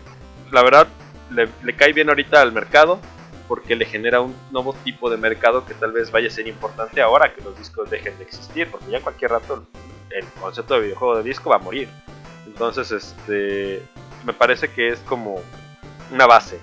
[0.52, 0.88] la verdad,
[1.32, 3.00] le, le cae bien ahorita al mercado
[3.48, 7.02] porque le genera un nuevo tipo de mercado que tal vez vaya a ser importante
[7.02, 9.66] ahora que los discos dejen de existir, porque ya cualquier rato
[10.10, 11.90] el concepto de videojuego de disco va a morir.
[12.46, 13.82] Entonces, este,
[14.26, 15.42] me parece que es como
[16.12, 16.60] una base.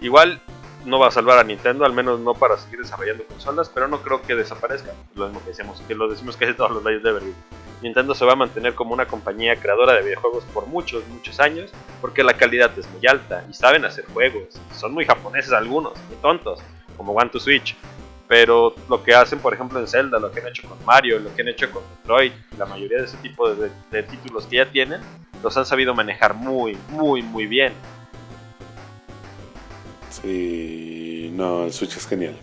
[0.00, 0.40] Igual
[0.84, 4.02] no va a salvar a Nintendo, al menos no para seguir desarrollando consolas, pero no
[4.02, 4.92] creo que desaparezca.
[5.14, 7.34] Lo mismo que decimos, que lo decimos casi todos los layers de Everly.
[7.82, 11.70] Nintendo se va a mantener como una compañía creadora de videojuegos por muchos, muchos años,
[12.00, 14.60] porque la calidad es muy alta y saben hacer juegos.
[14.74, 16.60] Son muy japoneses algunos, muy tontos,
[16.96, 17.76] como One to Switch.
[18.28, 21.34] Pero lo que hacen, por ejemplo, en Zelda, lo que han hecho con Mario, lo
[21.34, 24.70] que han hecho con Metroid, la mayoría de ese tipo de, de títulos que ya
[24.70, 25.00] tienen,
[25.42, 27.72] los han sabido manejar muy, muy, muy bien.
[30.08, 32.36] Sí, no, el Switch es genial.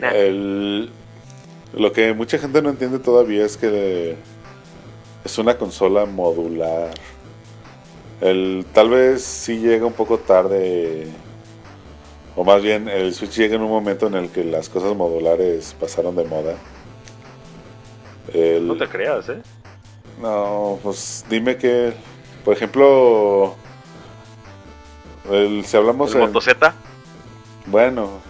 [0.00, 0.90] El,
[1.76, 4.16] lo que mucha gente no entiende todavía es que
[5.24, 6.90] es una consola modular.
[8.20, 11.06] El, tal vez sí llega un poco tarde,
[12.34, 15.76] o más bien el Switch llega en un momento en el que las cosas modulares
[15.78, 16.54] pasaron de moda.
[18.62, 19.42] no te creas, ¿eh?
[20.20, 21.92] No, pues dime que,
[22.42, 23.54] por ejemplo,
[25.30, 26.74] el, si hablamos ¿El Moto Z?
[27.66, 28.25] Bueno.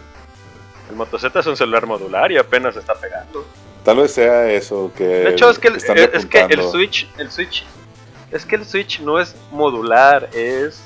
[0.88, 3.46] El Moto Z es un celular modular y apenas está pegando.
[3.84, 5.04] Tal vez sea eso que.
[5.04, 7.64] De hecho, es que, el, es que el Switch, el Switch,
[8.30, 10.82] es que el Switch no es modular, es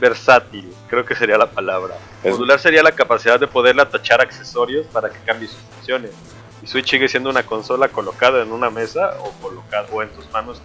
[0.00, 0.72] versátil.
[0.88, 1.96] Creo que sería la palabra.
[2.24, 6.10] Modular sería la capacidad de poderle atachar accesorios para que cambie sus funciones.
[6.62, 10.30] Y Switch sigue siendo una consola colocada en una mesa o colocada o en tus
[10.32, 10.60] manos.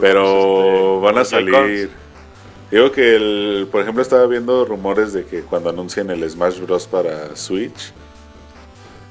[0.00, 1.90] Pero este, van a salir.
[2.70, 6.86] Digo que, el, por ejemplo, estaba viendo rumores de que cuando anuncien el Smash Bros.
[6.86, 7.92] para Switch,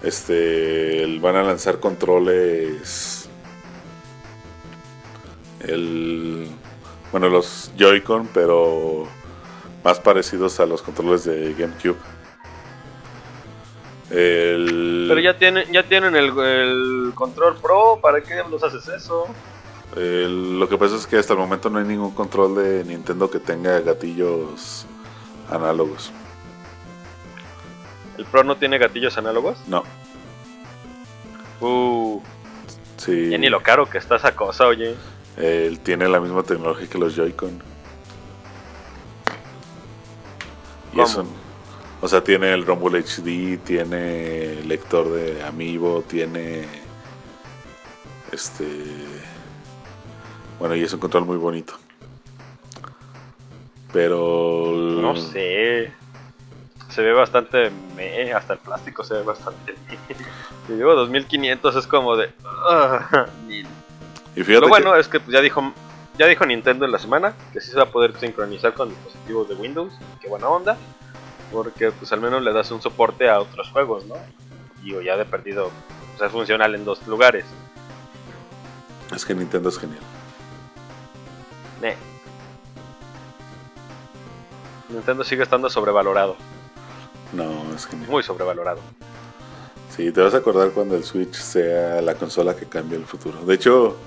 [0.04, 3.30] este, van a lanzar controles.
[5.62, 6.48] El,
[7.12, 9.08] bueno, los Joy-Con, pero
[9.84, 11.98] más parecidos a los controles de GameCube.
[14.10, 19.28] Pero ya tienen, ya tienen el, el control Pro, ¿para qué los haces eso?
[19.95, 23.39] Lo que pasa es que hasta el momento no hay ningún control de Nintendo que
[23.39, 24.86] tenga gatillos
[25.50, 26.12] análogos.
[28.17, 29.58] ¿El Pro no tiene gatillos análogos?
[29.67, 29.84] No.
[31.62, 32.21] Uh.
[32.98, 33.30] Sí.
[33.30, 34.95] Ya ni lo caro que está esa cosa, oye.
[35.38, 37.62] Él tiene la misma tecnología que los Joy-Con.
[40.93, 41.26] Y eso.
[42.02, 46.65] O sea, tiene el Rumble HD, tiene lector de Amiibo, tiene.
[48.32, 48.65] Este
[50.60, 51.74] bueno, y es un control muy bonito.
[53.91, 54.74] Pero.
[55.02, 55.91] No sé.
[56.89, 59.76] Se ve bastante me, hasta el plástico se ve bastante
[60.68, 60.76] me.
[60.76, 62.30] digo 2500 es como de.
[62.44, 65.74] Ah, y Lo bueno es que pues, ya dijo
[66.18, 69.50] ya dijo Nintendo en la semana que sí se va a poder sincronizar con dispositivos
[69.50, 69.94] de Windows.
[70.22, 70.78] Qué buena onda.
[71.52, 74.15] Porque pues al menos le das un soporte a otros juegos, ¿no?
[74.82, 75.68] Digo, ya de perdido.
[75.68, 77.46] O sea, es funcional en dos lugares.
[79.13, 80.02] Es que Nintendo es genial.
[84.90, 86.36] Nintendo sigue estando sobrevalorado.
[87.34, 88.80] No, es que Muy sobrevalorado.
[89.90, 93.40] Sí, te vas a acordar cuando el Switch sea la consola que cambie el futuro.
[93.46, 93.98] De hecho,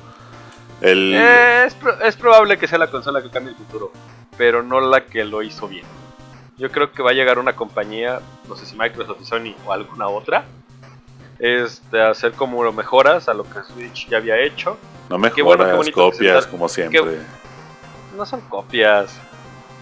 [0.80, 1.14] el...
[1.14, 1.66] Eh,
[2.04, 3.92] es, probable que sea la consola que cambie el futuro,
[4.36, 5.86] pero no la que lo hizo bien.
[6.58, 10.08] Yo creo que va a llegar una compañía, no sé si Microsoft, Sony o alguna
[10.08, 10.44] otra,
[11.38, 14.76] este, hacer como mejoras a lo que Switch ya había hecho.
[15.08, 17.18] No mejoras, copias como siempre
[18.18, 19.18] no son copias.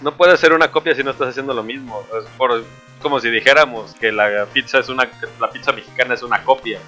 [0.03, 2.07] No puede ser una copia si no estás haciendo lo mismo.
[2.37, 2.63] Por,
[3.03, 6.79] como si dijéramos que la pizza es una la pizza mexicana es una copia.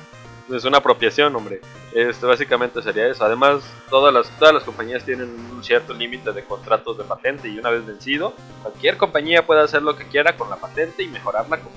[0.52, 1.60] Es una apropiación, hombre.
[1.92, 3.24] Este, básicamente sería eso.
[3.24, 7.58] Además, todas las, todas las compañías tienen un cierto límite de contratos de patente y
[7.58, 11.58] una vez vencido, cualquier compañía puede hacer lo que quiera con la patente y mejorarla
[11.58, 11.76] como.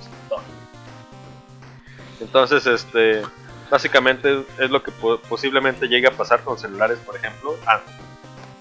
[2.20, 3.22] Entonces, este,
[3.68, 4.92] básicamente es lo que
[5.28, 7.56] posiblemente llegue a pasar con celulares, por ejemplo.
[7.66, 7.80] Ah,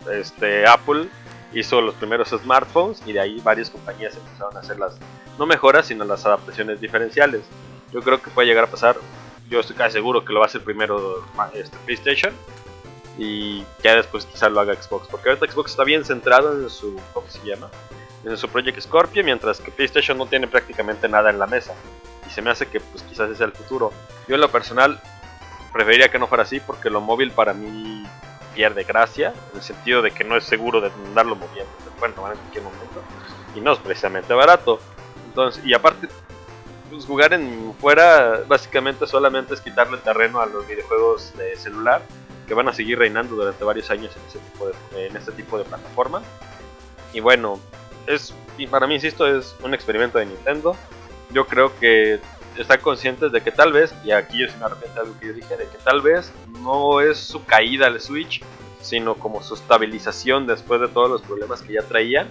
[0.09, 1.07] este, Apple
[1.53, 4.97] hizo los primeros smartphones y de ahí varias compañías empezaron a hacer las,
[5.37, 7.41] no mejoras, sino las adaptaciones diferenciales.
[7.91, 8.95] Yo creo que puede llegar a pasar,
[9.49, 12.33] yo estoy casi seguro que lo va a hacer primero este, PlayStation
[13.17, 16.99] y ya después quizás lo haga Xbox, porque ahorita Xbox está bien centrado en su,
[17.13, 17.69] ¿cómo se llama?
[18.23, 21.73] En su Project Scorpio, mientras que PlayStation no tiene prácticamente nada en la mesa.
[22.27, 23.91] Y se me hace que pues quizás ese sea el futuro.
[24.27, 25.01] Yo en lo personal
[25.73, 28.03] preferiría que no fuera así porque lo móvil para mí
[28.53, 32.33] pierde gracia, en el sentido de que no es seguro de andarlo moviendo, pueden tomar
[32.33, 33.01] en cualquier momento,
[33.55, 34.79] y no es precisamente barato.
[35.27, 36.07] Entonces, y aparte,
[36.89, 42.01] pues jugar en fuera básicamente solamente es quitarle terreno a los videojuegos de celular,
[42.47, 45.57] que van a seguir reinando durante varios años en, ese tipo de, en este tipo
[45.57, 46.21] de plataforma.
[47.13, 47.59] Y bueno,
[48.07, 48.33] es,
[48.69, 50.75] para mí, insisto, es un experimento de Nintendo.
[51.31, 52.19] Yo creo que
[52.57, 55.27] están conscientes de que tal vez, y aquí yo sí me arrepiento de algo que
[55.27, 58.43] yo dije, de que tal vez no es su caída el Switch,
[58.81, 62.27] sino como su estabilización después de todos los problemas que ya traían.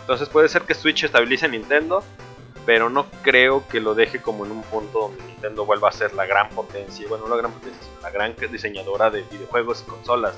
[0.00, 2.02] Entonces puede ser que Switch estabilice Nintendo,
[2.66, 6.12] pero no creo que lo deje como en un punto donde Nintendo vuelva a ser
[6.14, 9.90] la gran potencia, bueno, no la gran potencia, sino la gran diseñadora de videojuegos y
[9.90, 10.34] consolas.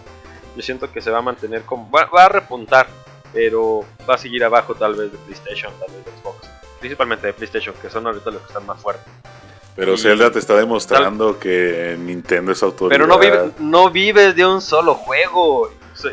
[0.57, 2.87] Yo siento que se va a mantener como, va a repuntar,
[3.33, 6.49] pero va a seguir abajo tal vez de PlayStation, tal vez de Xbox,
[6.89, 9.11] principalmente de PlayStation, que son ahorita los que están más fuertes.
[9.75, 12.95] Pero Y- Zelda te está demostrando que Nintendo es autoridad.
[12.99, 15.71] Pero no, vive- no vives de un solo juego.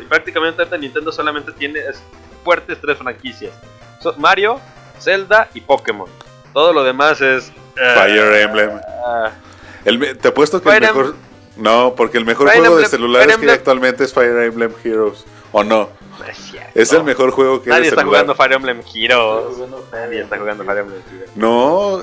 [0.08, 2.02] Prácticamente ahorita Nintendo solamente tiene es-
[2.42, 3.52] fuertes tres franquicias.
[4.00, 4.58] So- Mario,
[4.98, 6.08] Zelda y Pokémon.
[6.54, 7.50] Todo lo demás es...
[7.76, 8.70] eh, Fire Emblem.
[9.06, 9.30] ah,
[9.84, 11.14] El te apuesto que Fire el mejor.
[11.56, 14.42] No, porque el mejor Fire juego de celulares Fire que hay Emblem- actualmente es Fire
[14.44, 15.24] Emblem Heroes.
[15.52, 15.90] ¿O no?
[16.22, 16.70] No es cierto.
[16.74, 18.22] Es el mejor juego que hay Nadie está celular.
[18.22, 19.56] jugando Fire Emblem Heroes.
[19.92, 21.30] Nadie está jugando Fire Emblem Heroes.
[21.36, 22.00] No.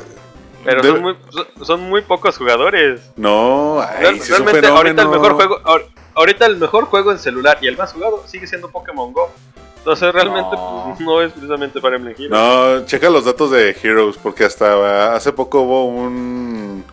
[0.64, 3.02] Pero debe- son muy, son- son muy pocos jugadores.
[3.16, 5.60] No, ay, Real- sí es un realmente ahorita el mejor juego...
[5.64, 9.32] ahor- Ahorita el mejor juego en celular y el más jugado sigue siendo Pokémon Go.
[9.78, 10.84] Entonces realmente No.
[10.88, 12.30] pues, no es precisamente Fire Emblem Heroes.
[12.32, 16.84] No, checa los datos de Heroes, porque hasta hace poco hubo un,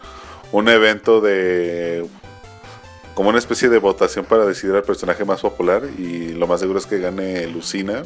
[0.52, 2.06] un evento de.
[3.16, 5.82] Como una especie de votación para decidir al personaje más popular.
[5.96, 8.02] Y lo más seguro es que gane Lucina.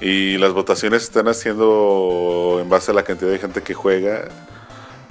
[0.00, 4.28] Y las votaciones están haciendo en base a la cantidad de gente que juega.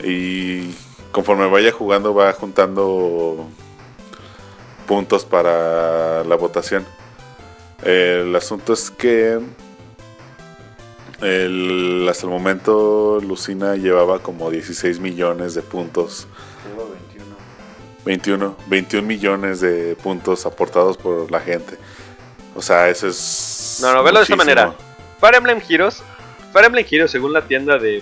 [0.01, 0.73] Y
[1.11, 3.49] conforme vaya jugando, va juntando
[4.87, 6.85] puntos para la votación.
[7.83, 9.41] El asunto es que
[11.21, 16.27] el- hasta el momento Lucina llevaba como 16 millones de puntos.
[16.67, 17.35] Llevo 21.
[18.05, 21.77] 21, 21 millones de puntos aportados por la gente.
[22.55, 23.79] O sea, eso es.
[23.81, 24.73] No, no, velo de esta manera.
[25.19, 26.03] Fire Emblem Heroes,
[26.51, 28.01] Fire Emblem Heroes, según la tienda de,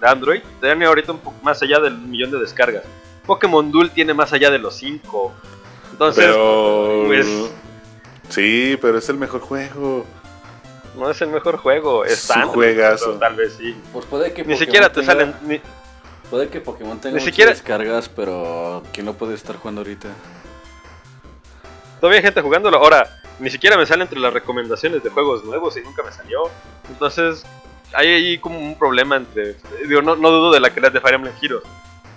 [0.00, 2.82] de Android, tiene ahorita un poco más allá del millón de descargas.
[3.24, 5.32] Pokémon Duel tiene más allá de los 5.
[5.92, 7.04] Entonces, Pero.
[7.06, 7.26] pues,
[8.28, 10.04] Sí, pero es el mejor juego.
[10.96, 12.04] No es el mejor juego.
[12.04, 13.06] Es Android, juegazo.
[13.06, 13.76] pero Tal vez sí.
[13.92, 15.34] Pues puede que Ni Pokémon siquiera te tenga- salen.
[15.42, 15.60] ni-
[16.30, 20.08] Puede que Pokémon tenga Ni siquiera- descargas, pero ¿quién lo puede estar jugando ahorita?
[22.00, 22.76] todavía hay gente jugándolo.
[22.78, 26.42] Ahora, ni siquiera me sale entre las recomendaciones de juegos nuevos y nunca me salió.
[26.88, 27.44] Entonces,
[27.92, 29.56] hay ahí como un problema entre.
[29.86, 31.62] Digo, no, no dudo de la calidad de Fire Emblem Heroes.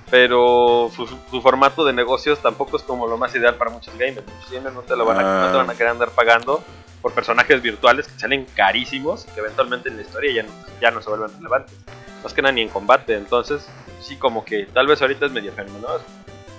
[0.10, 4.26] Pero su, su formato de negocios tampoco es como lo más ideal para muchos gamers.
[4.26, 6.64] Muchos gamers no te lo van a, no te van a querer andar pagando
[7.02, 10.92] por personajes virtuales que salen carísimos y que eventualmente en la historia ya no, ya
[10.92, 11.76] no se vuelven relevantes.
[12.24, 13.16] Más que nada ni en combate.
[13.16, 13.68] Entonces,
[14.02, 16.02] sí, como que tal vez ahorita es medio fenomenal.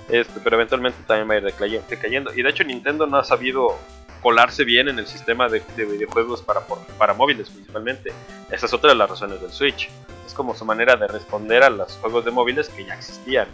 [0.08, 2.32] Este, pero eventualmente también va a ir decayendo.
[2.34, 3.76] Y de hecho Nintendo no ha sabido
[4.20, 6.60] colarse bien en el sistema de, de videojuegos para,
[6.98, 8.12] para móviles principalmente.
[8.50, 9.88] Esa es otra de las razones del Switch.
[10.26, 13.48] Es como su manera de responder a los juegos de móviles que ya existían.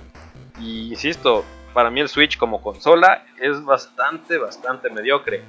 [0.59, 1.45] Y insisto,
[1.75, 5.43] para mí el Switch como consola es bastante, bastante mediocre.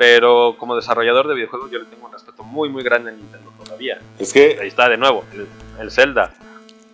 [0.00, 3.52] Pero como desarrollador de videojuegos yo le tengo un respeto muy, muy grande a Nintendo
[3.62, 3.98] todavía.
[4.18, 5.46] Es que Ahí está de nuevo, el,
[5.78, 6.32] el Zelda.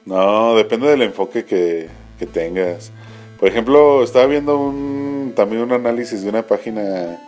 [0.04, 1.88] No, depende del enfoque que,
[2.18, 2.90] que tengas.
[3.38, 7.20] Por ejemplo, estaba viendo un, también un análisis de una página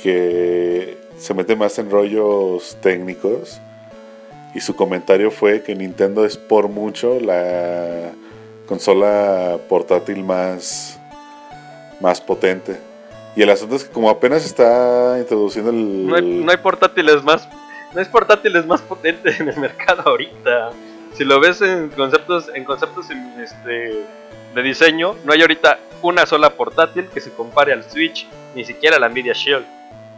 [0.00, 3.60] que se mete más en rollos técnicos
[4.54, 8.12] y su comentario fue que Nintendo es por mucho la
[8.68, 11.00] consola portátil más,
[12.00, 12.89] más potente.
[13.40, 16.06] Y el asunto es que como apenas está introduciendo el...
[16.06, 17.48] No hay, no hay portátiles más.
[17.94, 20.72] No hay portátiles más potentes en el mercado ahorita.
[21.14, 23.06] Si lo ves en conceptos, en conceptos
[23.42, 24.04] este,
[24.54, 28.98] de diseño, no hay ahorita una sola portátil que se compare al Switch, ni siquiera
[28.98, 29.64] la Nvidia Shield.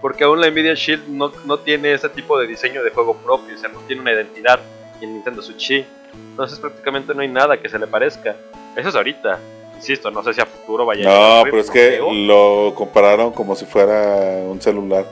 [0.01, 3.55] Porque aún la Nvidia Shield no, no tiene ese tipo de diseño de juego propio,
[3.55, 4.59] o sea, no tiene una identidad.
[5.01, 5.87] Y Nintendo Switch.
[6.13, 8.35] Entonces prácticamente no hay nada que se le parezca.
[8.75, 9.39] Eso es ahorita.
[9.83, 13.33] Insisto, no sé si a futuro vaya a No, pero es no que lo compararon
[13.33, 15.05] como si fuera un celular,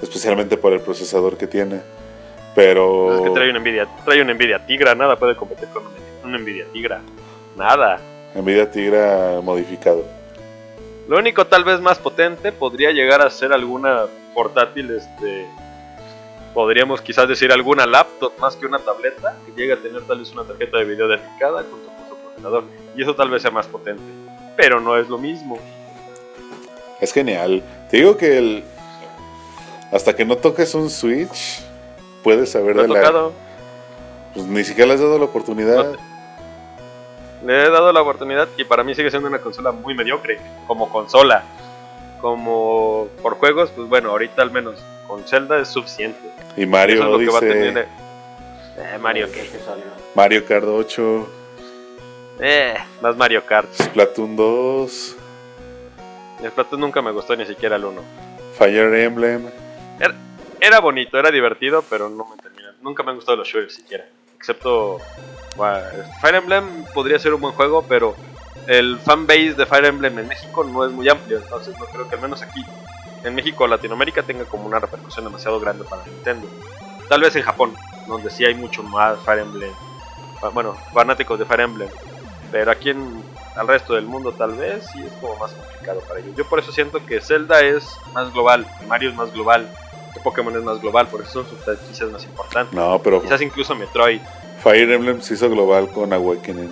[0.00, 1.80] especialmente por el procesador que tiene.
[2.54, 5.82] Pero Es que trae una Nvidia, trae una Nvidia Tigra, nada puede competir con
[6.22, 7.00] una Nvidia Tigra.
[7.56, 7.98] Nada.
[8.36, 10.04] Nvidia Tigra modificado.
[11.08, 14.04] Lo único tal vez más potente podría llegar a ser alguna
[14.34, 15.48] portátil, este
[16.54, 20.30] podríamos quizás decir alguna laptop más que una tableta que llegue a tener tal vez
[20.30, 21.95] una tarjeta de video dedicada junto
[22.96, 24.02] y eso tal vez sea más potente,
[24.56, 25.58] pero no es lo mismo.
[27.00, 27.62] Es genial.
[27.90, 28.64] Te digo que el
[29.92, 31.62] hasta que no toques un Switch
[32.22, 33.32] puedes saber de la tocado,
[34.34, 35.92] pues ni siquiera le has dado la oportunidad.
[35.92, 36.16] No
[37.44, 40.90] le he dado la oportunidad y para mí sigue siendo una consola muy mediocre como
[40.90, 41.44] consola.
[42.20, 46.18] Como por juegos, pues bueno, ahorita al menos con Zelda es suficiente.
[46.56, 47.88] Y Mario Eso es lo que va a dice tener.
[48.78, 49.48] Eh, Mario, ¿qué?
[50.14, 51.28] Mario Kart 8.
[52.40, 53.72] Eh, más Mario Kart.
[53.72, 55.16] Splatoon 2.
[56.42, 58.02] El Splatoon nunca me gustó, ni siquiera el 1.
[58.58, 59.48] Fire Emblem.
[59.98, 60.14] Era,
[60.60, 62.74] era bonito, era divertido, pero no me termina.
[62.82, 64.04] Nunca me han gustado los shooters siquiera.
[64.36, 64.98] Excepto.
[65.56, 65.78] bueno,
[66.20, 68.14] Fire Emblem podría ser un buen juego, pero
[68.66, 71.38] el fanbase de Fire Emblem en México no es muy amplio.
[71.38, 72.64] Entonces no creo que al menos aquí,
[73.24, 76.48] en México o Latinoamérica, tenga como una repercusión demasiado grande para Nintendo.
[77.08, 77.74] Tal vez en Japón,
[78.06, 79.72] donde sí hay mucho más Fire Emblem.
[80.52, 81.88] Bueno, fanáticos de Fire Emblem.
[82.50, 83.22] Pero aquí en
[83.56, 86.36] al resto del mundo tal vez sí es como más complicado para ellos.
[86.36, 89.68] Yo por eso siento que Zelda es más global, Mario es más global,
[90.12, 92.74] que Pokémon es más global, por eso son sus franquicias más importantes.
[92.74, 94.20] No, pero Quizás incluso Metroid.
[94.62, 96.70] Fire Emblem se hizo global con Awakening.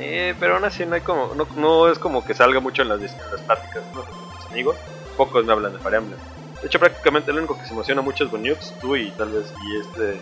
[0.00, 2.88] Eh, pero aún así no hay como, no, no es como que salga mucho en
[2.88, 4.02] las, en las pláticas ¿no?
[4.36, 4.76] mis amigos.
[5.16, 6.18] Pocos me hablan de Fire Emblem.
[6.60, 9.50] De hecho, prácticamente el único que se emociona mucho es Bunyux, tú y tal vez
[9.66, 10.20] y este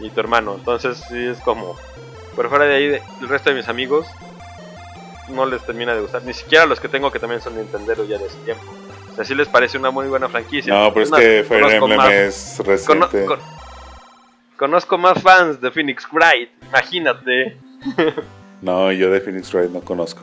[0.00, 0.56] y tu hermano.
[0.56, 1.76] Entonces sí es como,
[2.36, 4.06] por fuera de ahí, de- el resto de mis amigos
[5.30, 6.22] no les termina de gustar.
[6.22, 8.62] Ni siquiera los que tengo que también son Nintendo ya de ese tiempo.
[9.10, 10.72] O sea, sí les parece una muy buena franquicia.
[10.72, 12.68] No, pero es que Fire Emblem más- es cono-
[13.08, 13.24] reciente.
[13.24, 13.40] con-
[14.58, 17.56] conozco más fans de Phoenix Wright, imagínate.
[18.62, 20.22] No, yo de Phoenix Wright no conozco.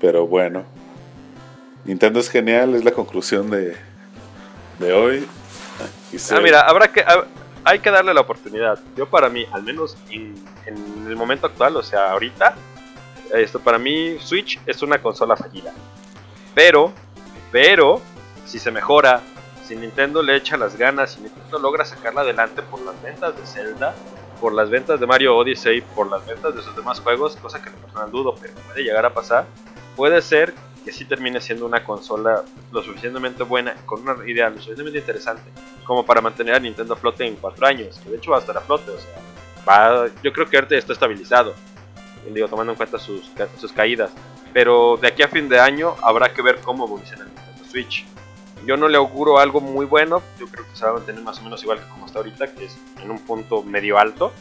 [0.00, 0.64] Pero bueno.
[1.84, 3.76] Nintendo es genial, es la conclusión de,
[4.80, 5.26] de hoy.
[6.12, 7.04] Y se- Ah, mira, habrá que,
[7.64, 8.78] hay que darle la oportunidad.
[8.96, 10.34] Yo para mí, al menos en,
[10.66, 12.54] el momento actual, o sea, ahorita,
[13.34, 15.72] esto para mí Switch es una consola fallida.
[16.54, 16.92] Pero,
[17.52, 18.00] pero,
[18.46, 19.20] si se mejora,
[19.64, 23.46] si Nintendo le echa las ganas, si Nintendo logra sacarla adelante por las ventas de
[23.46, 23.94] Zelda,
[24.40, 27.68] por las ventas de Mario Odyssey, por las ventas de sus demás juegos, cosa que
[27.68, 29.46] en personal dudo, pero puede llegar a pasar,
[29.96, 30.54] puede ser
[30.90, 35.48] que sí termine siendo una consola lo suficientemente buena, con una idea lo suficientemente interesante,
[35.84, 38.40] como para mantener a Nintendo a flote en cuatro años, que de hecho va a
[38.40, 39.12] estar a flote, o sea,
[39.68, 41.54] va, yo creo que ahorita está estabilizado,
[42.34, 43.30] digo, tomando en cuenta sus,
[43.60, 44.10] sus caídas,
[44.52, 48.04] pero de aquí a fin de año habrá que ver cómo evoluciona el Nintendo Switch.
[48.66, 51.38] Yo no le auguro algo muy bueno, yo creo que se va a mantener más
[51.38, 54.32] o menos igual que como está ahorita, que es en un punto medio alto,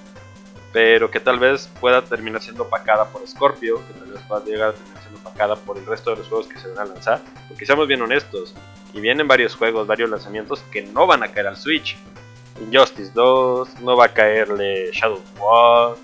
[0.72, 4.44] pero que tal vez pueda terminar siendo opacada por Scorpio, que tal vez va a
[4.44, 6.86] llegar a terminar siendo opacada por el resto de los juegos que se van a
[6.86, 8.56] lanzar, porque seamos bien honestos,
[8.94, 11.98] y vienen varios juegos, varios lanzamientos que no van a caer al Switch.
[12.62, 15.96] Injustice 2, no va a caerle Shadow War,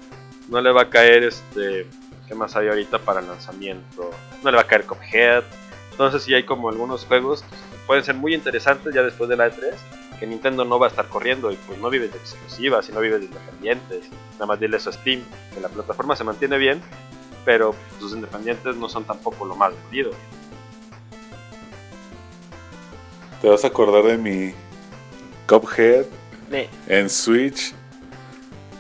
[0.48, 1.88] no le va a caer este,
[2.28, 4.12] ¿qué más hay ahorita para lanzamiento?
[4.44, 5.44] No le va a caer Cuphead.
[5.92, 9.48] Entonces sí hay como algunos juegos que pueden ser muy interesantes ya después de la
[9.48, 9.74] E3,
[10.20, 13.00] que Nintendo no va a estar corriendo y pues no vives de exclusivas y no
[13.00, 14.06] vives de independientes.
[14.34, 16.82] Nada más dile eso a Steam, que la plataforma se mantiene bien,
[17.44, 20.12] pero sus independientes no son tampoco lo más vendido.
[23.42, 24.54] Te vas a acordar de mi
[25.48, 26.06] Cuphead
[26.88, 27.74] en Switch.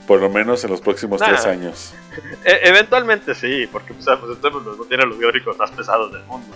[0.07, 1.27] Por lo menos en los próximos Nah.
[1.29, 1.93] tres años.
[2.45, 6.23] e- eventualmente sí, porque pues, pues, entonces, pues, no tiene los gráficos más pesados del
[6.25, 6.47] mundo.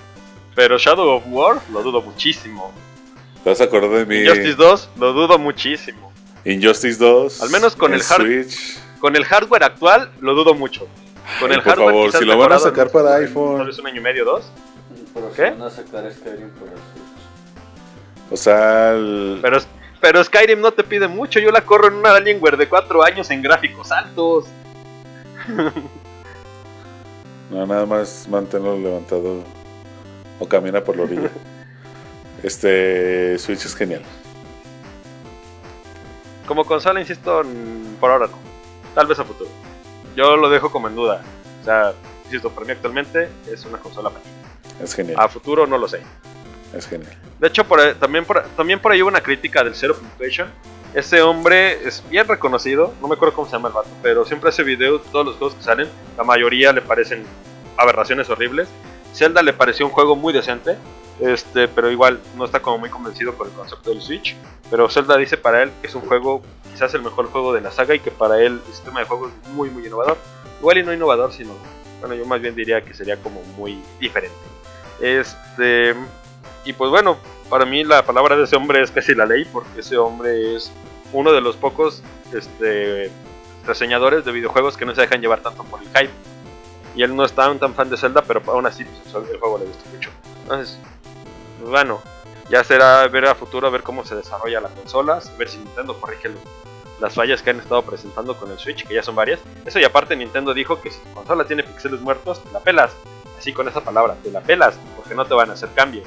[0.55, 2.71] Pero Shadow of War lo dudo muchísimo.
[3.43, 6.11] Te vas a acordar de mi Injustice 2 lo dudo muchísimo.
[6.45, 7.41] Injustice 2.
[7.41, 8.15] Al menos con el hard-
[8.45, 8.77] Switch.
[8.99, 10.87] Con el hardware actual lo dudo mucho.
[11.39, 13.57] Con Ay, el por hardware favor, quizás si lo van a sacar en- para iPhone.
[13.57, 14.43] Tal vez un año y medio, dos.
[15.13, 15.41] Pero ¿Qué?
[15.51, 18.31] van a sacar Skyrim por el Switch.
[18.31, 19.57] O sea, el- Pero,
[20.01, 21.39] pero Skyrim no te pide mucho.
[21.39, 24.45] Yo la corro en una Alienware de 4 años en gráficos altos.
[27.49, 29.43] no, nada más manténlo levantado
[30.39, 31.29] o camina por la orilla.
[32.43, 34.01] este Switch es genial.
[36.47, 37.43] Como consola, insisto,
[37.99, 38.37] por ahora no.
[38.95, 39.49] Tal vez a futuro.
[40.15, 41.21] Yo lo dejo como en duda.
[41.61, 41.93] O sea,
[42.25, 44.23] insisto, para mí actualmente es una consola para
[44.83, 45.17] Es genial.
[45.19, 46.01] A futuro no lo sé.
[46.75, 47.15] Es genial.
[47.39, 50.49] De hecho, por ahí- también, por, también por ahí hubo una crítica del Zero Punctuation.
[50.93, 54.49] Ese hombre es bien reconocido, no me acuerdo cómo se llama el vato, pero siempre
[54.49, 55.87] hace videos de todos los juegos que salen.
[56.17, 57.23] La mayoría le parecen
[57.77, 58.67] aberraciones horribles.
[59.13, 60.77] Zelda le pareció un juego muy decente,
[61.19, 64.35] este, pero igual no está como muy convencido con el concepto del Switch.
[64.69, 66.41] Pero Zelda dice para él que es un juego,
[66.71, 69.27] quizás el mejor juego de la saga y que para él el sistema de juego
[69.27, 70.17] es muy, muy innovador.
[70.59, 71.53] Igual y no innovador, sino,
[71.99, 74.35] bueno, yo más bien diría que sería como muy diferente.
[75.01, 75.95] Este,
[76.65, 77.17] y pues bueno,
[77.49, 80.71] para mí la palabra de ese hombre es casi la ley, porque ese hombre es
[81.13, 82.03] uno de los pocos
[82.33, 83.11] este,
[83.65, 86.13] reseñadores de videojuegos que no se dejan llevar tanto por el hype.
[86.95, 89.57] Y él no es tan, tan fan de Zelda, pero aún así pues, el juego
[89.59, 90.09] le gusta mucho.
[90.43, 90.79] Entonces,
[91.65, 92.01] bueno,
[92.49, 95.57] ya será ver a futuro, a ver cómo se desarrolla la consola, a ver si
[95.57, 96.39] Nintendo corrige lo-
[96.99, 99.39] las fallas que han estado presentando con el Switch, que ya son varias.
[99.65, 102.91] Eso y aparte Nintendo dijo que si tu consola tiene píxeles muertos, te la pelas.
[103.37, 106.05] Así con esa palabra, te la pelas, porque no te van a hacer cambios.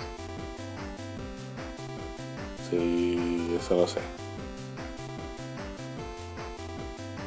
[2.71, 4.01] Sí, eso no sé.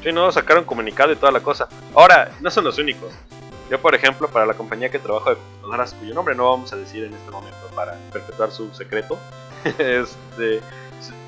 [0.03, 1.67] Sí, no, sacaron comunicado y toda la cosa.
[1.95, 3.11] Ahora, no son los únicos.
[3.69, 6.75] Yo, por ejemplo, para la compañía que trabajo de computadoras, cuyo nombre no vamos a
[6.75, 9.17] decir en este momento para perpetuar su secreto,
[9.79, 10.61] este,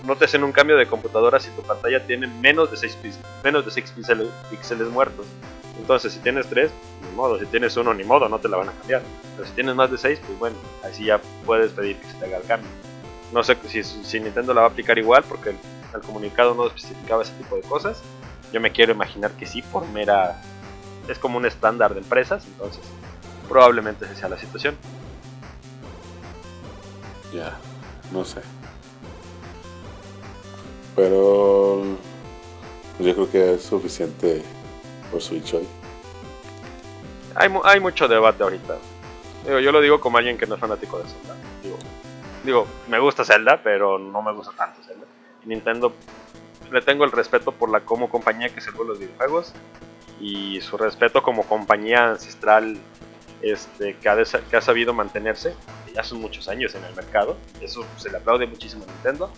[0.05, 2.97] no te hacen un cambio de computadora si tu pantalla tiene menos de 6,
[3.43, 5.25] menos de 6 píxeles, píxeles muertos.
[5.79, 6.71] Entonces, si tienes 3,
[7.09, 7.39] ni modo.
[7.39, 9.01] Si tienes uno, ni modo, no te la van a cambiar.
[9.35, 12.25] Pero si tienes más de 6, pues bueno, así ya puedes pedir que se te
[12.25, 12.69] haga el cambio.
[13.31, 15.57] No sé si, si Nintendo la va a aplicar igual, porque el,
[15.93, 18.01] el comunicado no especificaba ese tipo de cosas.
[18.51, 20.41] Yo me quiero imaginar que sí, por mera
[21.07, 22.81] es como un estándar de empresas, entonces
[23.47, 24.75] probablemente esa sea la situación.
[27.33, 27.57] Ya,
[28.11, 28.41] no sé.
[30.95, 31.83] Pero
[32.99, 34.41] yo creo que es suficiente
[35.11, 35.67] por Switch hoy.
[37.35, 38.77] Hay, hay mucho debate ahorita.
[39.45, 41.35] Digo, yo lo digo como alguien que no es fanático de Zelda.
[41.61, 41.77] Digo,
[42.43, 45.05] digo, me gusta Zelda, pero no me gusta tanto Zelda.
[45.45, 45.93] Nintendo
[46.71, 49.53] le tengo el respeto por la como compañía que sirve los videojuegos
[50.19, 52.77] y su respeto como compañía ancestral
[53.41, 54.17] este, que, ha
[54.49, 55.53] que ha sabido mantenerse.
[55.93, 57.37] Ya son muchos años en el mercado.
[57.61, 59.31] Eso se le aplaude muchísimo a Nintendo.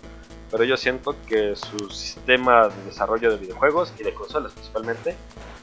[0.51, 5.15] Pero yo siento que su sistema de desarrollo de videojuegos y de consolas principalmente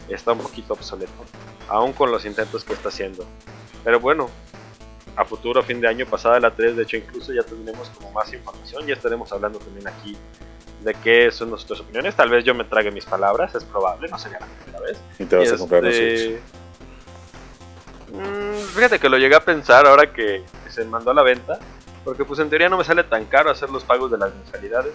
[0.08, 1.24] está un poquito obsoleto.
[1.68, 3.26] Aún con los intentos que está haciendo.
[3.82, 4.30] Pero bueno,
[5.16, 8.32] a futuro, fin de año, pasada la 3, de hecho incluso ya tendremos como más
[8.32, 8.86] información.
[8.86, 10.16] Ya estaremos hablando también aquí
[10.80, 12.14] de qué son nuestras opiniones.
[12.14, 14.98] Tal vez yo me trague mis palabras, es probable, no sería la primera vez.
[15.18, 15.94] Y te vas a comprar Switch.
[15.94, 16.40] Este,
[18.12, 21.58] mm, fíjate que lo llegué a pensar ahora que, se mandó a la venta,
[22.04, 24.92] porque pues en teoría no me sale tan caro hacer los pagos de las mensualidades,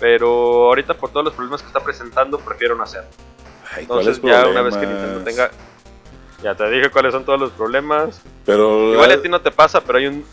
[0.00, 3.10] pero ahorita por todos los problemas que está presentando prefiero no hacerlo.
[3.76, 5.50] Entonces ya una vez que Nintendo tenga...
[6.42, 8.20] Ya te dije cuáles son todos los problemas.
[8.44, 10.26] Pero Igual a ti no te pasa, pero hay un,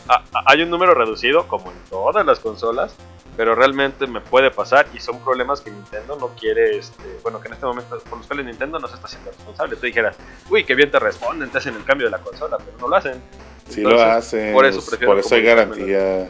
[0.45, 2.95] hay un número reducido, como en todas las consolas,
[3.37, 7.47] pero realmente me puede pasar y son problemas que Nintendo no quiere, este, bueno, que
[7.47, 9.75] en este momento por los cuales Nintendo no se está haciendo responsable.
[9.77, 10.17] Tú dijeras,
[10.49, 12.95] uy, qué bien te responden, te hacen el cambio de la consola, pero no lo
[12.95, 13.21] hacen.
[13.69, 16.29] Sí lo hacen, por eso, por eso hay garantía.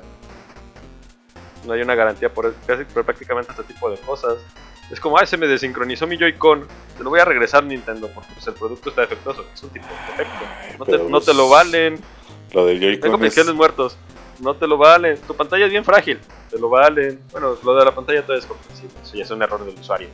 [1.65, 4.35] No hay una garantía por, por prácticamente este tipo de cosas.
[4.91, 8.33] Es como, ay, se me desincronizó mi Joy-Con, te lo voy a regresar Nintendo porque
[8.33, 10.45] pues, el producto está defectuoso, es un tipo de defecto.
[10.77, 11.99] No, te, no te, lo pues, valen.
[12.51, 13.19] Lo del Joy-Con.
[13.19, 13.53] Tengo es...
[13.53, 13.97] muertos
[14.41, 15.17] no te lo valen.
[15.21, 16.19] Tu pantalla es bien frágil,
[16.49, 17.21] te lo valen.
[17.31, 20.09] Bueno, lo de la pantalla todo es comprensible, eso ya es un error del usuario.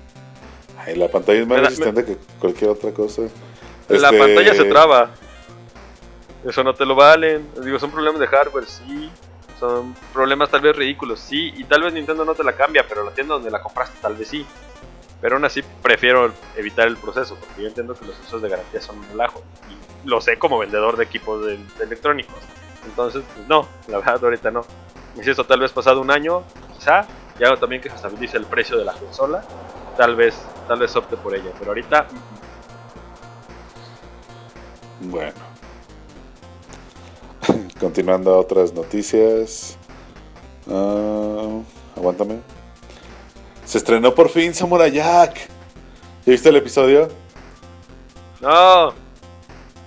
[0.77, 3.23] Ay, la pantalla es más resistente que cualquier otra cosa.
[3.89, 5.11] La este, pantalla se traba.
[6.45, 7.47] Eso no te lo valen.
[7.63, 9.09] Digo, son problemas de hardware, sí.
[9.59, 11.51] Son problemas tal vez ridículos, sí.
[11.57, 14.15] Y tal vez Nintendo no te la cambia, pero la tienda donde la compraste tal
[14.15, 14.45] vez sí.
[15.19, 18.81] Pero aún así prefiero evitar el proceso, porque yo entiendo que los usos de garantía
[18.81, 19.41] son un relajo.
[20.03, 22.35] Y lo sé como vendedor de equipos de electrónicos.
[22.87, 24.61] Entonces, pues no, la verdad ahorita no.
[25.15, 26.43] Insisto, tal vez pasado un año,
[26.77, 27.05] quizá,
[27.39, 29.43] y hago también que se estabilice el precio de la consola,
[29.97, 30.35] tal vez,
[30.67, 32.07] tal vez opte por ella, pero ahorita...
[35.01, 35.33] Bueno.
[37.79, 39.77] Continuando a otras noticias.
[40.65, 41.61] Uh,
[41.95, 42.39] aguántame.
[43.65, 45.49] Se estrenó por fin Samurai Jack.
[46.25, 47.09] ¿Ya viste el episodio?
[48.41, 49.06] No.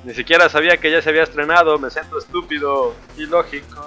[0.04, 3.86] Ni siquiera sabía que ya se había estrenado, me siento estúpido, ilógico.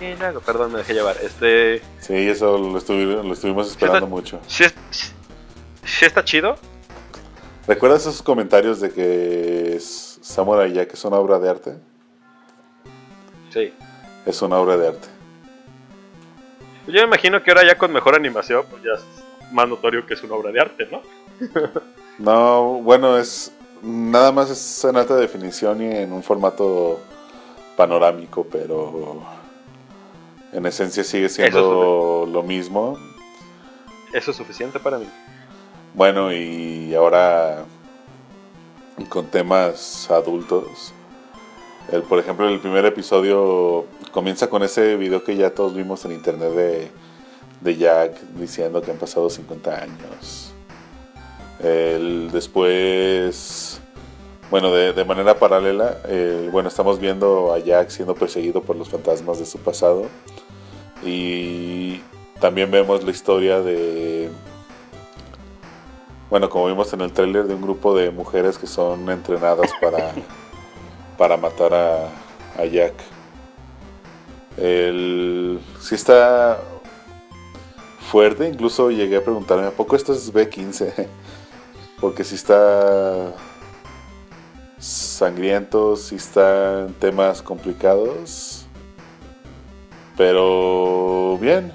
[0.00, 1.16] Y luego, perdón, me dejé llevar.
[1.22, 1.80] Este.
[2.00, 4.40] Sí, eso lo, estuvimos esperando mucho.
[4.48, 4.64] ¿sí,
[6.04, 6.56] está chido?
[7.68, 11.74] ¿Recuerdas esos comentarios de que Samurai Jack es una obra de arte?
[13.50, 13.72] Sí.
[14.26, 15.08] Es una obra de arte.
[16.86, 20.14] Yo me imagino que ahora ya con mejor animación, pues ya es más notorio que
[20.14, 21.02] es una obra de arte, ¿no?
[22.18, 23.52] no, bueno, es
[23.84, 27.00] nada más es en alta definición y en un formato
[27.76, 29.22] panorámico, pero
[30.52, 32.98] en esencia sigue siendo lo mismo.
[34.12, 35.08] Eso es suficiente para mí.
[35.94, 37.64] Bueno, y ahora
[39.08, 40.92] con temas adultos.
[41.90, 46.12] El, por ejemplo, el primer episodio comienza con ese video que ya todos vimos en
[46.12, 46.90] internet de,
[47.60, 50.43] de Jack diciendo que han pasado 50 años.
[51.64, 53.80] El, después,
[54.50, 55.98] bueno, de, manera paralela,
[56.52, 60.06] bueno, estamos viendo a Jack siendo perseguido por los fantasmas de su pasado.
[61.02, 62.02] Y
[62.38, 64.28] también vemos la historia de,
[66.28, 70.12] bueno, como vimos en el tráiler, de un grupo de mujeres que son entrenadas para,
[71.16, 72.08] para matar a,
[72.58, 72.92] a Jack.
[74.56, 76.60] El, sí está
[78.10, 81.08] fuerte, incluso llegué a preguntarme, ¿a poco esto es B15?
[82.04, 83.32] Porque si está
[84.78, 88.66] sangriento, si están temas complicados.
[90.14, 91.72] Pero bien.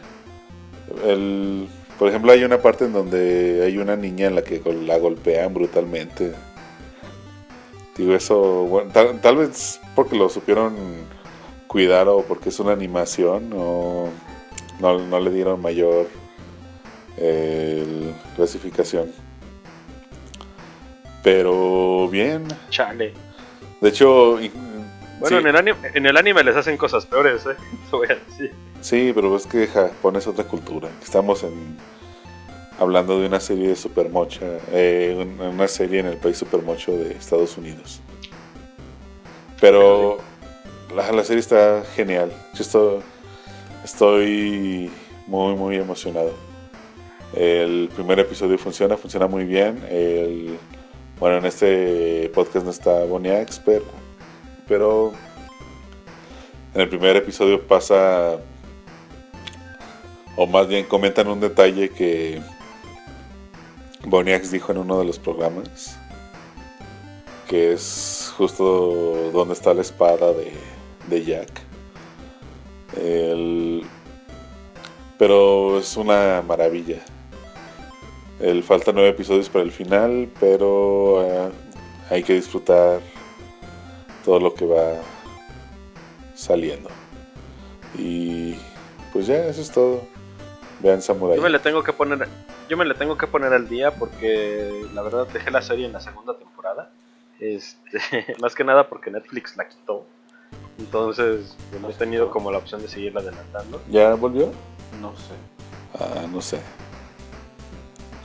[1.04, 1.68] El,
[1.98, 5.52] Por ejemplo, hay una parte en donde hay una niña en la que la golpean
[5.56, 6.36] brutalmente.
[7.98, 10.76] Digo, eso, bueno, tal, vez porque lo supieron
[11.66, 14.10] cuidar o porque es una animación o
[14.80, 16.06] no, no le dieron mayor
[17.18, 19.12] eh, clasificación.
[21.24, 22.48] Pero bien.
[22.70, 23.14] Chale.
[23.82, 24.34] De hecho,
[25.20, 27.56] Bueno, sí, en, el anime, en el anime les hacen cosas peores, ¿eh?
[27.88, 28.54] Eso voy a decir.
[28.82, 30.90] sí, pero es que Japón es otra cultura.
[31.04, 31.78] Estamos en,
[32.80, 37.12] hablando de una serie de Supermocha, eh, un- una serie en el país Supermocho de
[37.14, 38.00] Estados Unidos.
[39.60, 40.20] Pero
[40.96, 42.32] la, la serie está genial.
[42.54, 43.00] Yo estoy,
[43.84, 44.90] estoy
[45.28, 46.34] muy, muy emocionado.
[47.34, 49.84] El primer episodio funciona, funciona muy bien.
[49.90, 50.58] El,
[51.20, 53.86] bueno, en este podcast no está Boniax, pero,
[54.68, 55.14] pero
[56.74, 58.38] en el primer episodio pasa,
[60.36, 62.42] o más bien comentan un detalle que
[64.06, 65.98] Boniax dijo en uno de los programas,
[67.48, 70.54] que es justo donde está la espada de,
[71.10, 71.50] de Jack.
[72.98, 73.84] El-
[75.18, 77.00] pero es una maravilla.
[78.40, 81.52] El, faltan nueve episodios para el final, pero eh,
[82.10, 83.02] hay que disfrutar
[84.24, 84.96] todo lo que va
[86.36, 86.90] saliendo.
[87.98, 88.56] Y
[89.12, 90.04] pues ya, eso es todo.
[90.80, 91.36] Vean Samurai.
[91.36, 92.28] Yo me le tengo que poner,
[92.70, 95.92] yo me le tengo que poner al día porque la verdad dejé la serie en
[95.92, 96.92] la segunda temporada.
[97.40, 98.00] Este,
[98.42, 100.06] más que nada porque Netflix la quitó.
[100.78, 103.82] Entonces pues, no he tenido como la opción de seguirla adelantando.
[103.90, 104.52] ¿Ya volvió?
[105.02, 105.34] No sé.
[106.00, 106.60] Ah, no sé.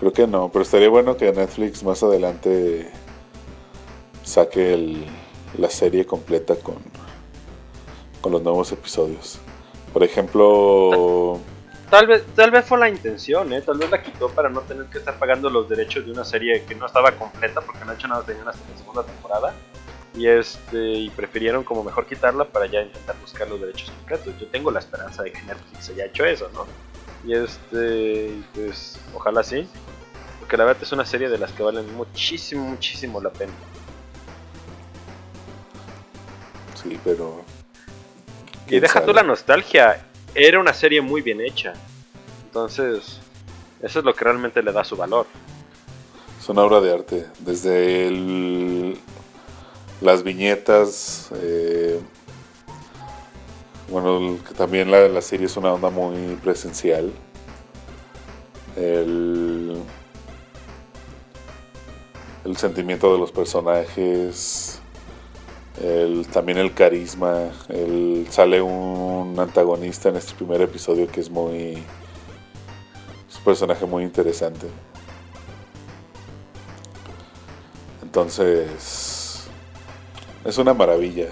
[0.04, 2.90] Creo que no, pero estaría bueno que Netflix más adelante
[4.22, 5.06] saque el-
[5.56, 6.76] la serie completa con,
[8.30, 9.38] los nuevos episodios.
[9.94, 11.40] Por ejemplo,
[11.88, 13.62] Tal vez, tal vez fue la intención, ¿eh?
[13.62, 16.62] Tal vez la quitó para no tener que estar pagando los derechos de una serie
[16.64, 19.54] que no estaba completa porque no ha hecho nada tenían hasta la segunda temporada.
[20.14, 24.34] Y este y prefirieron como mejor quitarla para ya intentar buscar los derechos completos.
[24.38, 26.66] Yo tengo la esperanza de que Netflix haya hecho eso, ¿no?
[27.26, 29.66] Y este, pues ojalá sí.
[30.44, 33.54] Porque la verdad es una serie de las que valen muchísimo, muchísimo la pena.
[36.74, 37.42] sí, pero...
[38.68, 41.72] Y deja tú la nostalgia, era una serie muy bien hecha.
[42.44, 43.20] Entonces,
[43.80, 45.26] eso es lo que realmente le da su valor.
[46.38, 47.26] Es una obra de arte.
[47.38, 48.98] Desde el-
[50.02, 51.30] las viñetas.
[51.36, 51.98] eh,
[53.88, 57.10] bueno, que también la, la serie es una onda muy presencial.
[58.76, 59.82] El,
[62.44, 64.80] el sentimiento de los personajes.
[65.82, 67.50] el- también el carisma.
[67.68, 71.82] El, sale un antagonista en este primer episodio que es muy.
[73.28, 74.68] Es un personaje muy interesante.
[78.02, 79.46] Entonces,
[80.44, 81.28] es una maravilla.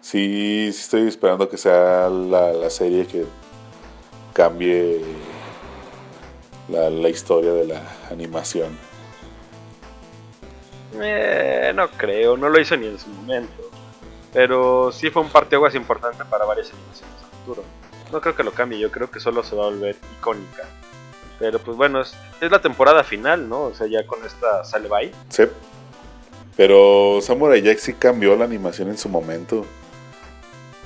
[0.00, 3.24] Sí, estoy esperando que sea la, serie que
[4.32, 5.00] cambie
[6.68, 8.89] la historia de la animación.
[11.00, 13.70] Eh, no creo, no lo hizo ni en su momento.
[14.32, 17.64] Pero sí fue un parteaguas importante para varias animaciones a futuro.
[18.12, 20.64] No creo que lo cambie, yo creo que solo se va a volver icónica.
[21.38, 23.62] Pero pues bueno, es, es la temporada final, ¿no?
[23.62, 25.12] O sea, ya con esta sale bye.
[25.30, 25.44] Sí.
[26.56, 29.64] Pero Samurai Jack sí cambió la animación en su momento.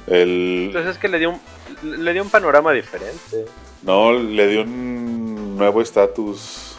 [0.07, 3.46] El, Entonces es que le dio un, le dio un panorama diferente.
[3.82, 6.76] No, le dio un nuevo estatus.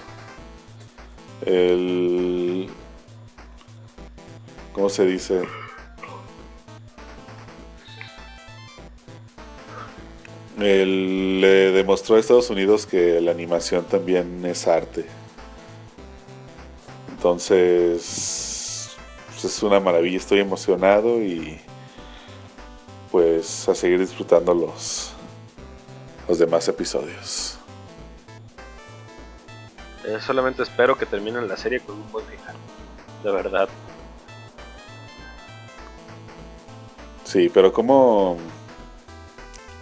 [1.45, 2.69] El.
[4.75, 5.47] ¿Cómo se dice?
[10.57, 15.05] Le demostró a Estados Unidos que la animación también es arte.
[17.09, 18.97] Entonces,
[19.27, 21.57] pues, es una maravilla, estoy emocionado y
[23.11, 25.13] pues a seguir disfrutando los,
[26.27, 27.57] los demás episodios.
[30.03, 32.55] Eh, solamente espero que terminen la serie con un buen final.
[33.23, 33.69] De verdad.
[37.35, 38.37] Sí, pero ¿cómo,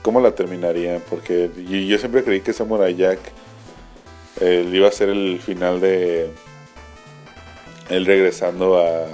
[0.01, 1.03] cómo la terminarían?
[1.07, 3.19] Porque yo, yo siempre creí que Samurai Jack
[4.41, 6.31] eh, iba a ser el final de
[7.91, 9.05] él regresando a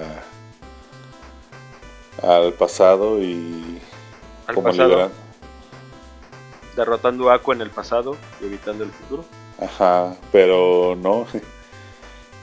[2.24, 3.82] al pasado y
[4.48, 5.12] Al como pasado, liberan-
[6.78, 9.26] derrotando a Aqua en el pasado y evitando el futuro.
[9.62, 11.28] Ajá, pero no.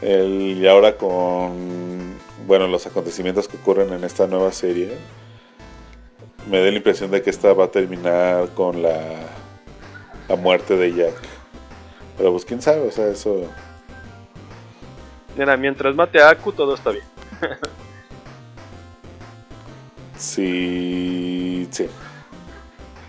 [0.03, 2.17] El, y ahora con
[2.47, 4.99] bueno los acontecimientos que ocurren en esta nueva serie,
[6.47, 8.97] me da la impresión de que esta va a terminar con la,
[10.29, 11.15] la muerte de Jack.
[12.17, 13.51] Pero pues quién sabe, o sea, eso...
[15.37, 17.05] Mira, mientras mate a Aku, todo está bien.
[20.17, 21.89] sí, sí.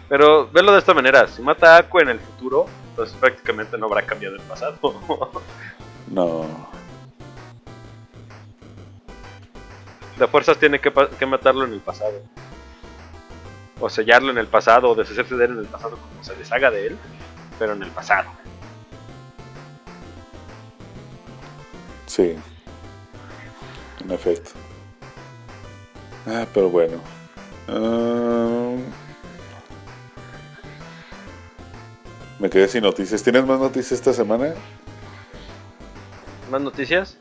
[0.09, 3.85] Pero verlo de esta manera, si mata a Aku en el futuro, entonces prácticamente no
[3.85, 4.77] habrá cambiado el pasado.
[6.07, 6.45] no.
[10.17, 12.23] De fuerzas tiene que, que, matarlo en el pasado.
[13.80, 16.71] O sellarlo en el pasado, o deshacerse de él en el pasado como se deshaga
[16.71, 16.97] de él,
[17.59, 18.30] pero en el pasado.
[22.05, 22.36] Sí.
[24.03, 24.51] En efecto.
[26.25, 26.97] Ah, pero bueno.
[27.67, 28.80] Uh...
[32.39, 33.23] Me quedé sin noticias.
[33.23, 34.53] ¿Tienes más noticias esta semana?
[36.51, 37.17] ¿Más noticias?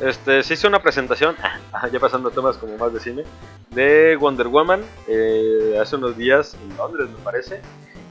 [0.00, 1.36] Este, se hizo una presentación,
[1.72, 3.24] ah, ya pasando a temas como más de cine,
[3.70, 7.60] de Wonder Woman eh, hace unos días en Londres, me parece.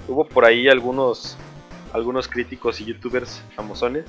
[0.07, 1.37] Hubo por ahí algunos,
[1.93, 4.05] algunos críticos y youtubers famosones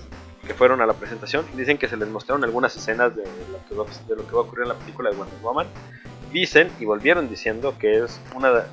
[0.47, 1.45] que fueron a la presentación.
[1.55, 4.75] Dicen que se les mostraron algunas escenas de lo que va, a ocurrir en la
[4.75, 5.67] película de Wonder Woman.
[6.33, 8.65] Dicen y volvieron diciendo que es una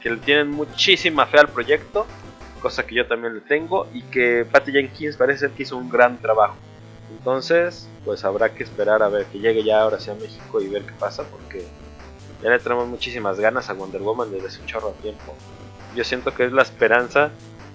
[0.00, 2.06] que le tienen muchísima fe al proyecto
[2.62, 5.90] cosa que yo también le tengo, y que Patty Jenkins parece ser que hizo un
[5.90, 6.54] gran trabajo.
[7.18, 10.68] Entonces, pues habrá que esperar a ver que llegue ya ahora sí a México y
[10.68, 11.64] ver qué pasa, porque
[12.42, 15.34] ya le tenemos muchísimas ganas a Wonder Woman desde hace chorro de tiempo.
[15.94, 17.30] Yo siento que es la esperanza,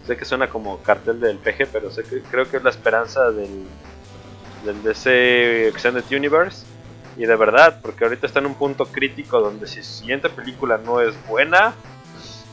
[0.06, 3.32] sé que suena como cartel del PG, pero sé que creo que es la esperanza
[3.32, 3.66] del,
[4.66, 6.66] del DC Extended Universe.
[7.16, 10.78] Y de verdad, porque ahorita está en un punto crítico donde si su siguiente película
[10.78, 11.74] no es buena,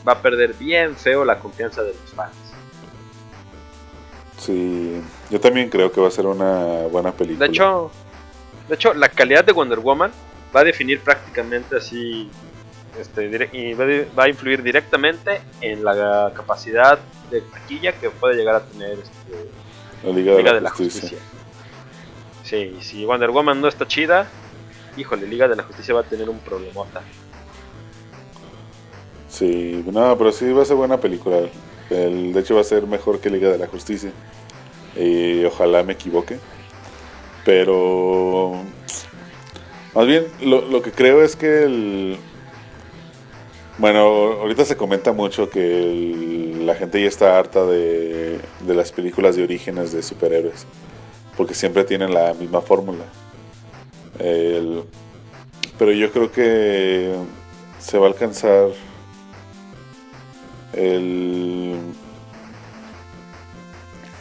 [0.07, 2.44] va a perder bien feo la confianza de los fans.
[4.37, 7.45] Sí, yo también creo que va a ser una buena película.
[7.45, 7.91] De hecho,
[8.67, 10.11] de hecho la calidad de Wonder Woman
[10.55, 12.29] va a definir prácticamente así
[12.99, 18.65] este, y va a influir directamente en la capacidad de taquilla que puede llegar a
[18.65, 19.49] tener este,
[20.03, 21.17] la Liga, de, la, Justicia.
[22.43, 24.27] Sí, si Wonder Woman no está chida,
[24.95, 27.01] híjole, Liga de la Justicia va a tener un problemota.
[29.27, 31.37] Sí, no, pero sí va a ser buena película.
[31.89, 34.11] El, de hecho va a ser mejor que Liga de la Justicia.
[34.95, 36.39] Y ojalá me equivoque.
[37.43, 38.53] Pero...
[39.93, 42.17] Más bien, lo, que creo es que el...
[43.77, 49.35] Bueno, ahorita se comenta mucho que la gente ya está harta de, de las películas
[49.35, 50.65] de orígenes de superhéroes.
[51.37, 53.05] Porque siempre tienen la misma fórmula.
[54.17, 57.13] pero yo creo que
[57.79, 58.69] se va a alcanzar
[60.75, 61.79] el,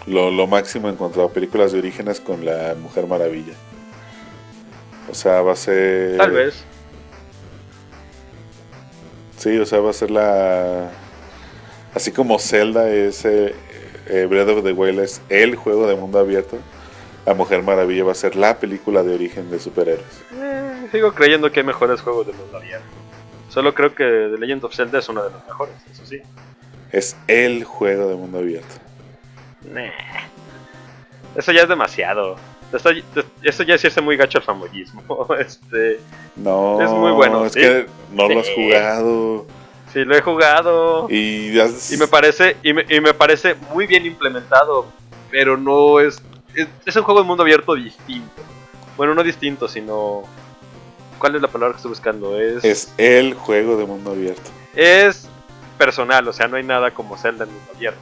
[0.07, 3.55] lo, máximo en cuanto a películas de orígenes con la Mujer Maravilla.
[5.11, 6.17] O sea, va a ser...
[6.17, 6.65] Tal vez.
[9.39, 10.91] Sí, o sea, va a ser la...
[11.95, 13.55] Así como Zelda es eh,
[14.07, 16.59] eh, Breath of the Wild es el juego de mundo abierto,
[17.25, 20.05] La Mujer Maravilla va a ser la película de origen de superhéroes.
[20.35, 23.04] Eh, sigo creyendo que hay mejores juegos de mundo abierto.
[23.55, 26.21] Solo creo que The Legend of Zelda es uno de los mejores, eso sí.
[26.91, 28.75] Es el juego de mundo abierto.
[31.37, 32.35] Eso ya es demasiado.
[32.73, 32.91] Eso,
[33.63, 35.05] ya es irse muy gacho al famoyismo.
[35.39, 36.01] Este,
[36.35, 37.47] no, es muy bueno.
[37.47, 39.47] Es que no lo has jugado.
[39.93, 41.07] Sí, lo he jugado.
[41.09, 44.87] Y, y me parece y me, y me, parece muy bien implementado.
[45.31, 46.21] Pero no es,
[46.57, 48.43] es, es un juego de mundo abierto distinto.
[48.97, 50.25] Bueno, no distinto, sino
[51.25, 52.39] ¿Cuál es la palabra que estoy buscando?
[52.39, 54.51] Es, es el juego de mundo abierto.
[54.75, 55.27] Es
[55.79, 58.01] personal, o sea, no hay nada como Zelda en mundo abierto.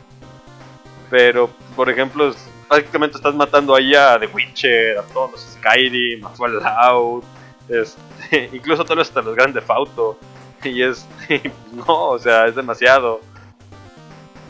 [1.08, 2.34] Pero, por ejemplo,
[2.66, 7.22] prácticamente estás matando ahí a The Witcher, a todos los Skyrim, a Fallout,
[7.68, 10.18] este, incluso todos hasta los grandes Auto.
[10.64, 11.06] Y es.
[11.72, 13.20] no, o sea, es demasiado.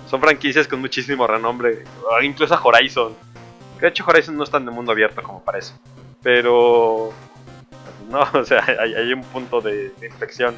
[0.08, 1.84] Son franquicias con muchísimo renombre.
[2.22, 3.14] Incluso a Horizon.
[3.78, 5.74] De hecho, Horizon no es tan de mundo abierto como parece.
[6.22, 7.12] Pero
[8.12, 8.20] ¿no?
[8.38, 10.54] O sea, hay, un punto de, inflexión.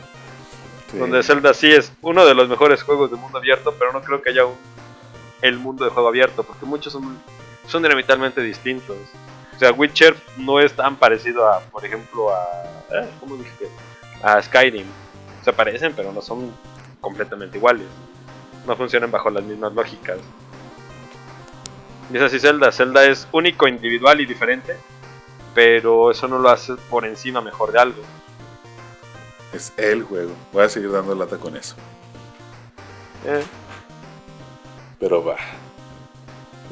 [0.92, 4.22] Donde Zelda sí es uno de los mejores juegos de mundo abierto, pero no creo
[4.22, 4.54] que haya un
[5.42, 7.18] el mundo de juego abierto, porque muchos son,
[7.66, 8.96] son diametralmente distintos.
[9.54, 12.44] O sea, Witcher no es tan parecido a, por ejemplo, a.
[12.90, 13.08] ¿eh?
[13.20, 13.68] ¿Cómo dije?
[14.22, 14.86] A Skyrim.
[15.44, 16.50] Se parecen, pero no son
[17.00, 17.86] completamente iguales.
[18.66, 20.18] No funcionan bajo las mismas lógicas.
[22.10, 22.72] Y es así Zelda.
[22.72, 24.78] Zelda es único, individual y diferente
[25.54, 28.02] pero eso no lo hace por encima mejor de algo.
[29.52, 30.32] Es el juego.
[30.52, 31.76] Voy a seguir dando lata con eso.
[33.24, 33.44] Eh.
[34.98, 35.36] Pero va.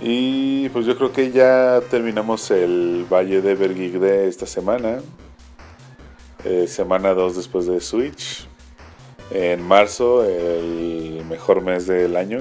[0.00, 5.00] Y pues yo creo que ya terminamos el Valle de Bergig de esta semana.
[6.44, 8.48] Eh, semana 2 después de Switch.
[9.30, 12.40] En marzo, el mejor mes del año.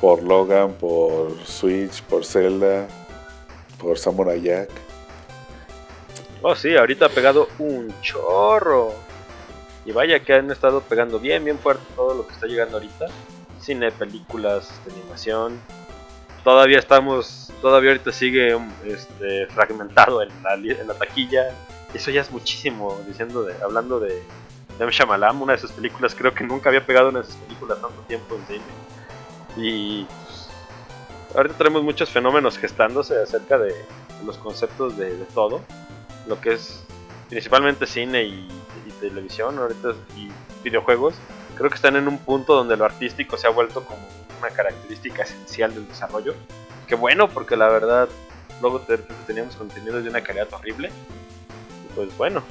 [0.00, 2.88] por Logan, por Switch, por Zelda,
[3.82, 4.70] por Samurai Jack.
[6.40, 8.92] Oh, sí, ahorita ha pegado un chorro.
[9.84, 13.06] Y vaya que han estado pegando bien, bien fuerte todo lo que está llegando ahorita.
[13.60, 15.60] Cine, películas, de animación.
[16.44, 21.50] Todavía estamos, todavía ahorita sigue este, fragmentado en la, en la taquilla.
[21.94, 24.22] Eso ya es muchísimo, diciendo de, hablando de
[24.80, 24.90] M.
[24.90, 28.00] Shyamalan, una de sus películas, creo que nunca había pegado una de sus películas tanto
[28.08, 28.64] tiempo en cine.
[29.56, 30.06] Y
[31.34, 33.74] ahorita tenemos muchos fenómenos gestándose acerca de
[34.24, 35.60] los conceptos de, todo,
[36.26, 36.84] lo que es
[37.28, 38.48] principalmente cine y,
[39.00, 40.30] televisión ahorita y
[40.62, 41.14] videojuegos.
[41.56, 44.06] Creo que están en un punto donde lo artístico se ha vuelto como
[44.38, 46.36] una característica esencial del desarrollo.
[46.86, 48.08] Que bueno, porque la verdad
[48.60, 48.80] luego
[49.26, 50.88] teníamos contenido de una calidad horrible.
[50.88, 52.44] Y pues bueno,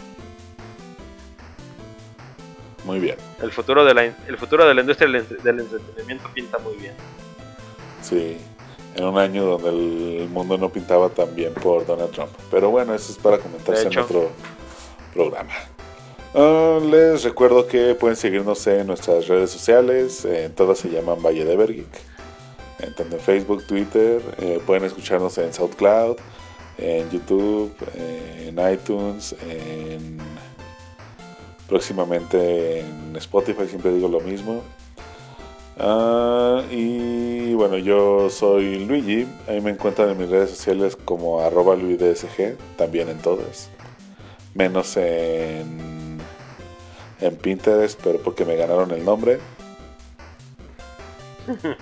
[2.84, 3.16] muy bien.
[3.42, 6.94] El futuro de la, el futuro de la industria del, entretenimiento pinta muy bien.
[8.02, 8.38] Sí,
[8.96, 9.70] en un año donde
[10.24, 12.32] el mundo no pintaba tan bien por Donald Trump.
[12.50, 14.30] Pero bueno, eso es para comentarse en otro
[15.14, 15.54] programa.
[16.34, 21.56] Ah, les recuerdo que pueden seguirnos en nuestras redes sociales, todas se llaman Valle de
[21.56, 22.12] Bergic.
[22.96, 26.18] Tanto en Facebook, Twitter, eh, pueden escucharnos en SoundCloud,
[26.80, 30.18] en YouTube, en iTunes, en
[31.68, 34.64] próximamente en Spotify, siempre digo lo mismo.
[35.84, 41.76] Ah, y bueno, yo soy Luigi, ahí me encuentran en mis redes sociales como arroba
[42.78, 43.72] también en todas,
[44.54, 46.20] menos en,
[47.20, 49.40] en Pinterest, pero porque me ganaron el nombre.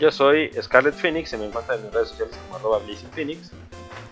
[0.00, 2.80] Yo soy Scarlet Phoenix y me encuentran en mis redes sociales como arroba
[3.12, 3.52] Phoenix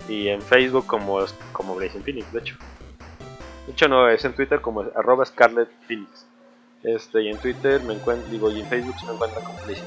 [0.08, 1.18] y en Facebook como,
[1.52, 2.54] como Blazing Phoenix, de hecho.
[3.66, 6.26] De hecho no, es en Twitter como arroba Scarlet Phoenix.
[6.82, 9.82] Este, y en Twitter me encuentro, digo, y en Facebook se me encuentra como Phoenix.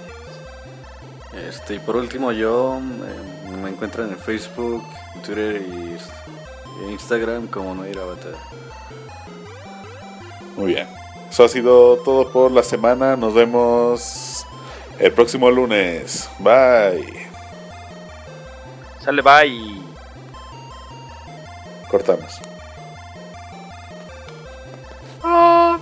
[1.47, 4.83] Este, y por último yo eh, me encuentro en Facebook,
[5.23, 5.97] Twitter y,
[6.89, 8.33] Instagram como Noir Avatar.
[10.57, 10.87] Muy bien.
[11.29, 13.15] Eso ha sido todo por la semana.
[13.15, 14.45] Nos vemos
[14.99, 16.29] el próximo lunes.
[16.39, 17.27] Bye.
[19.01, 19.81] Sale, bye.
[21.89, 22.54] Cortamos.
[25.27, 25.74] Oh.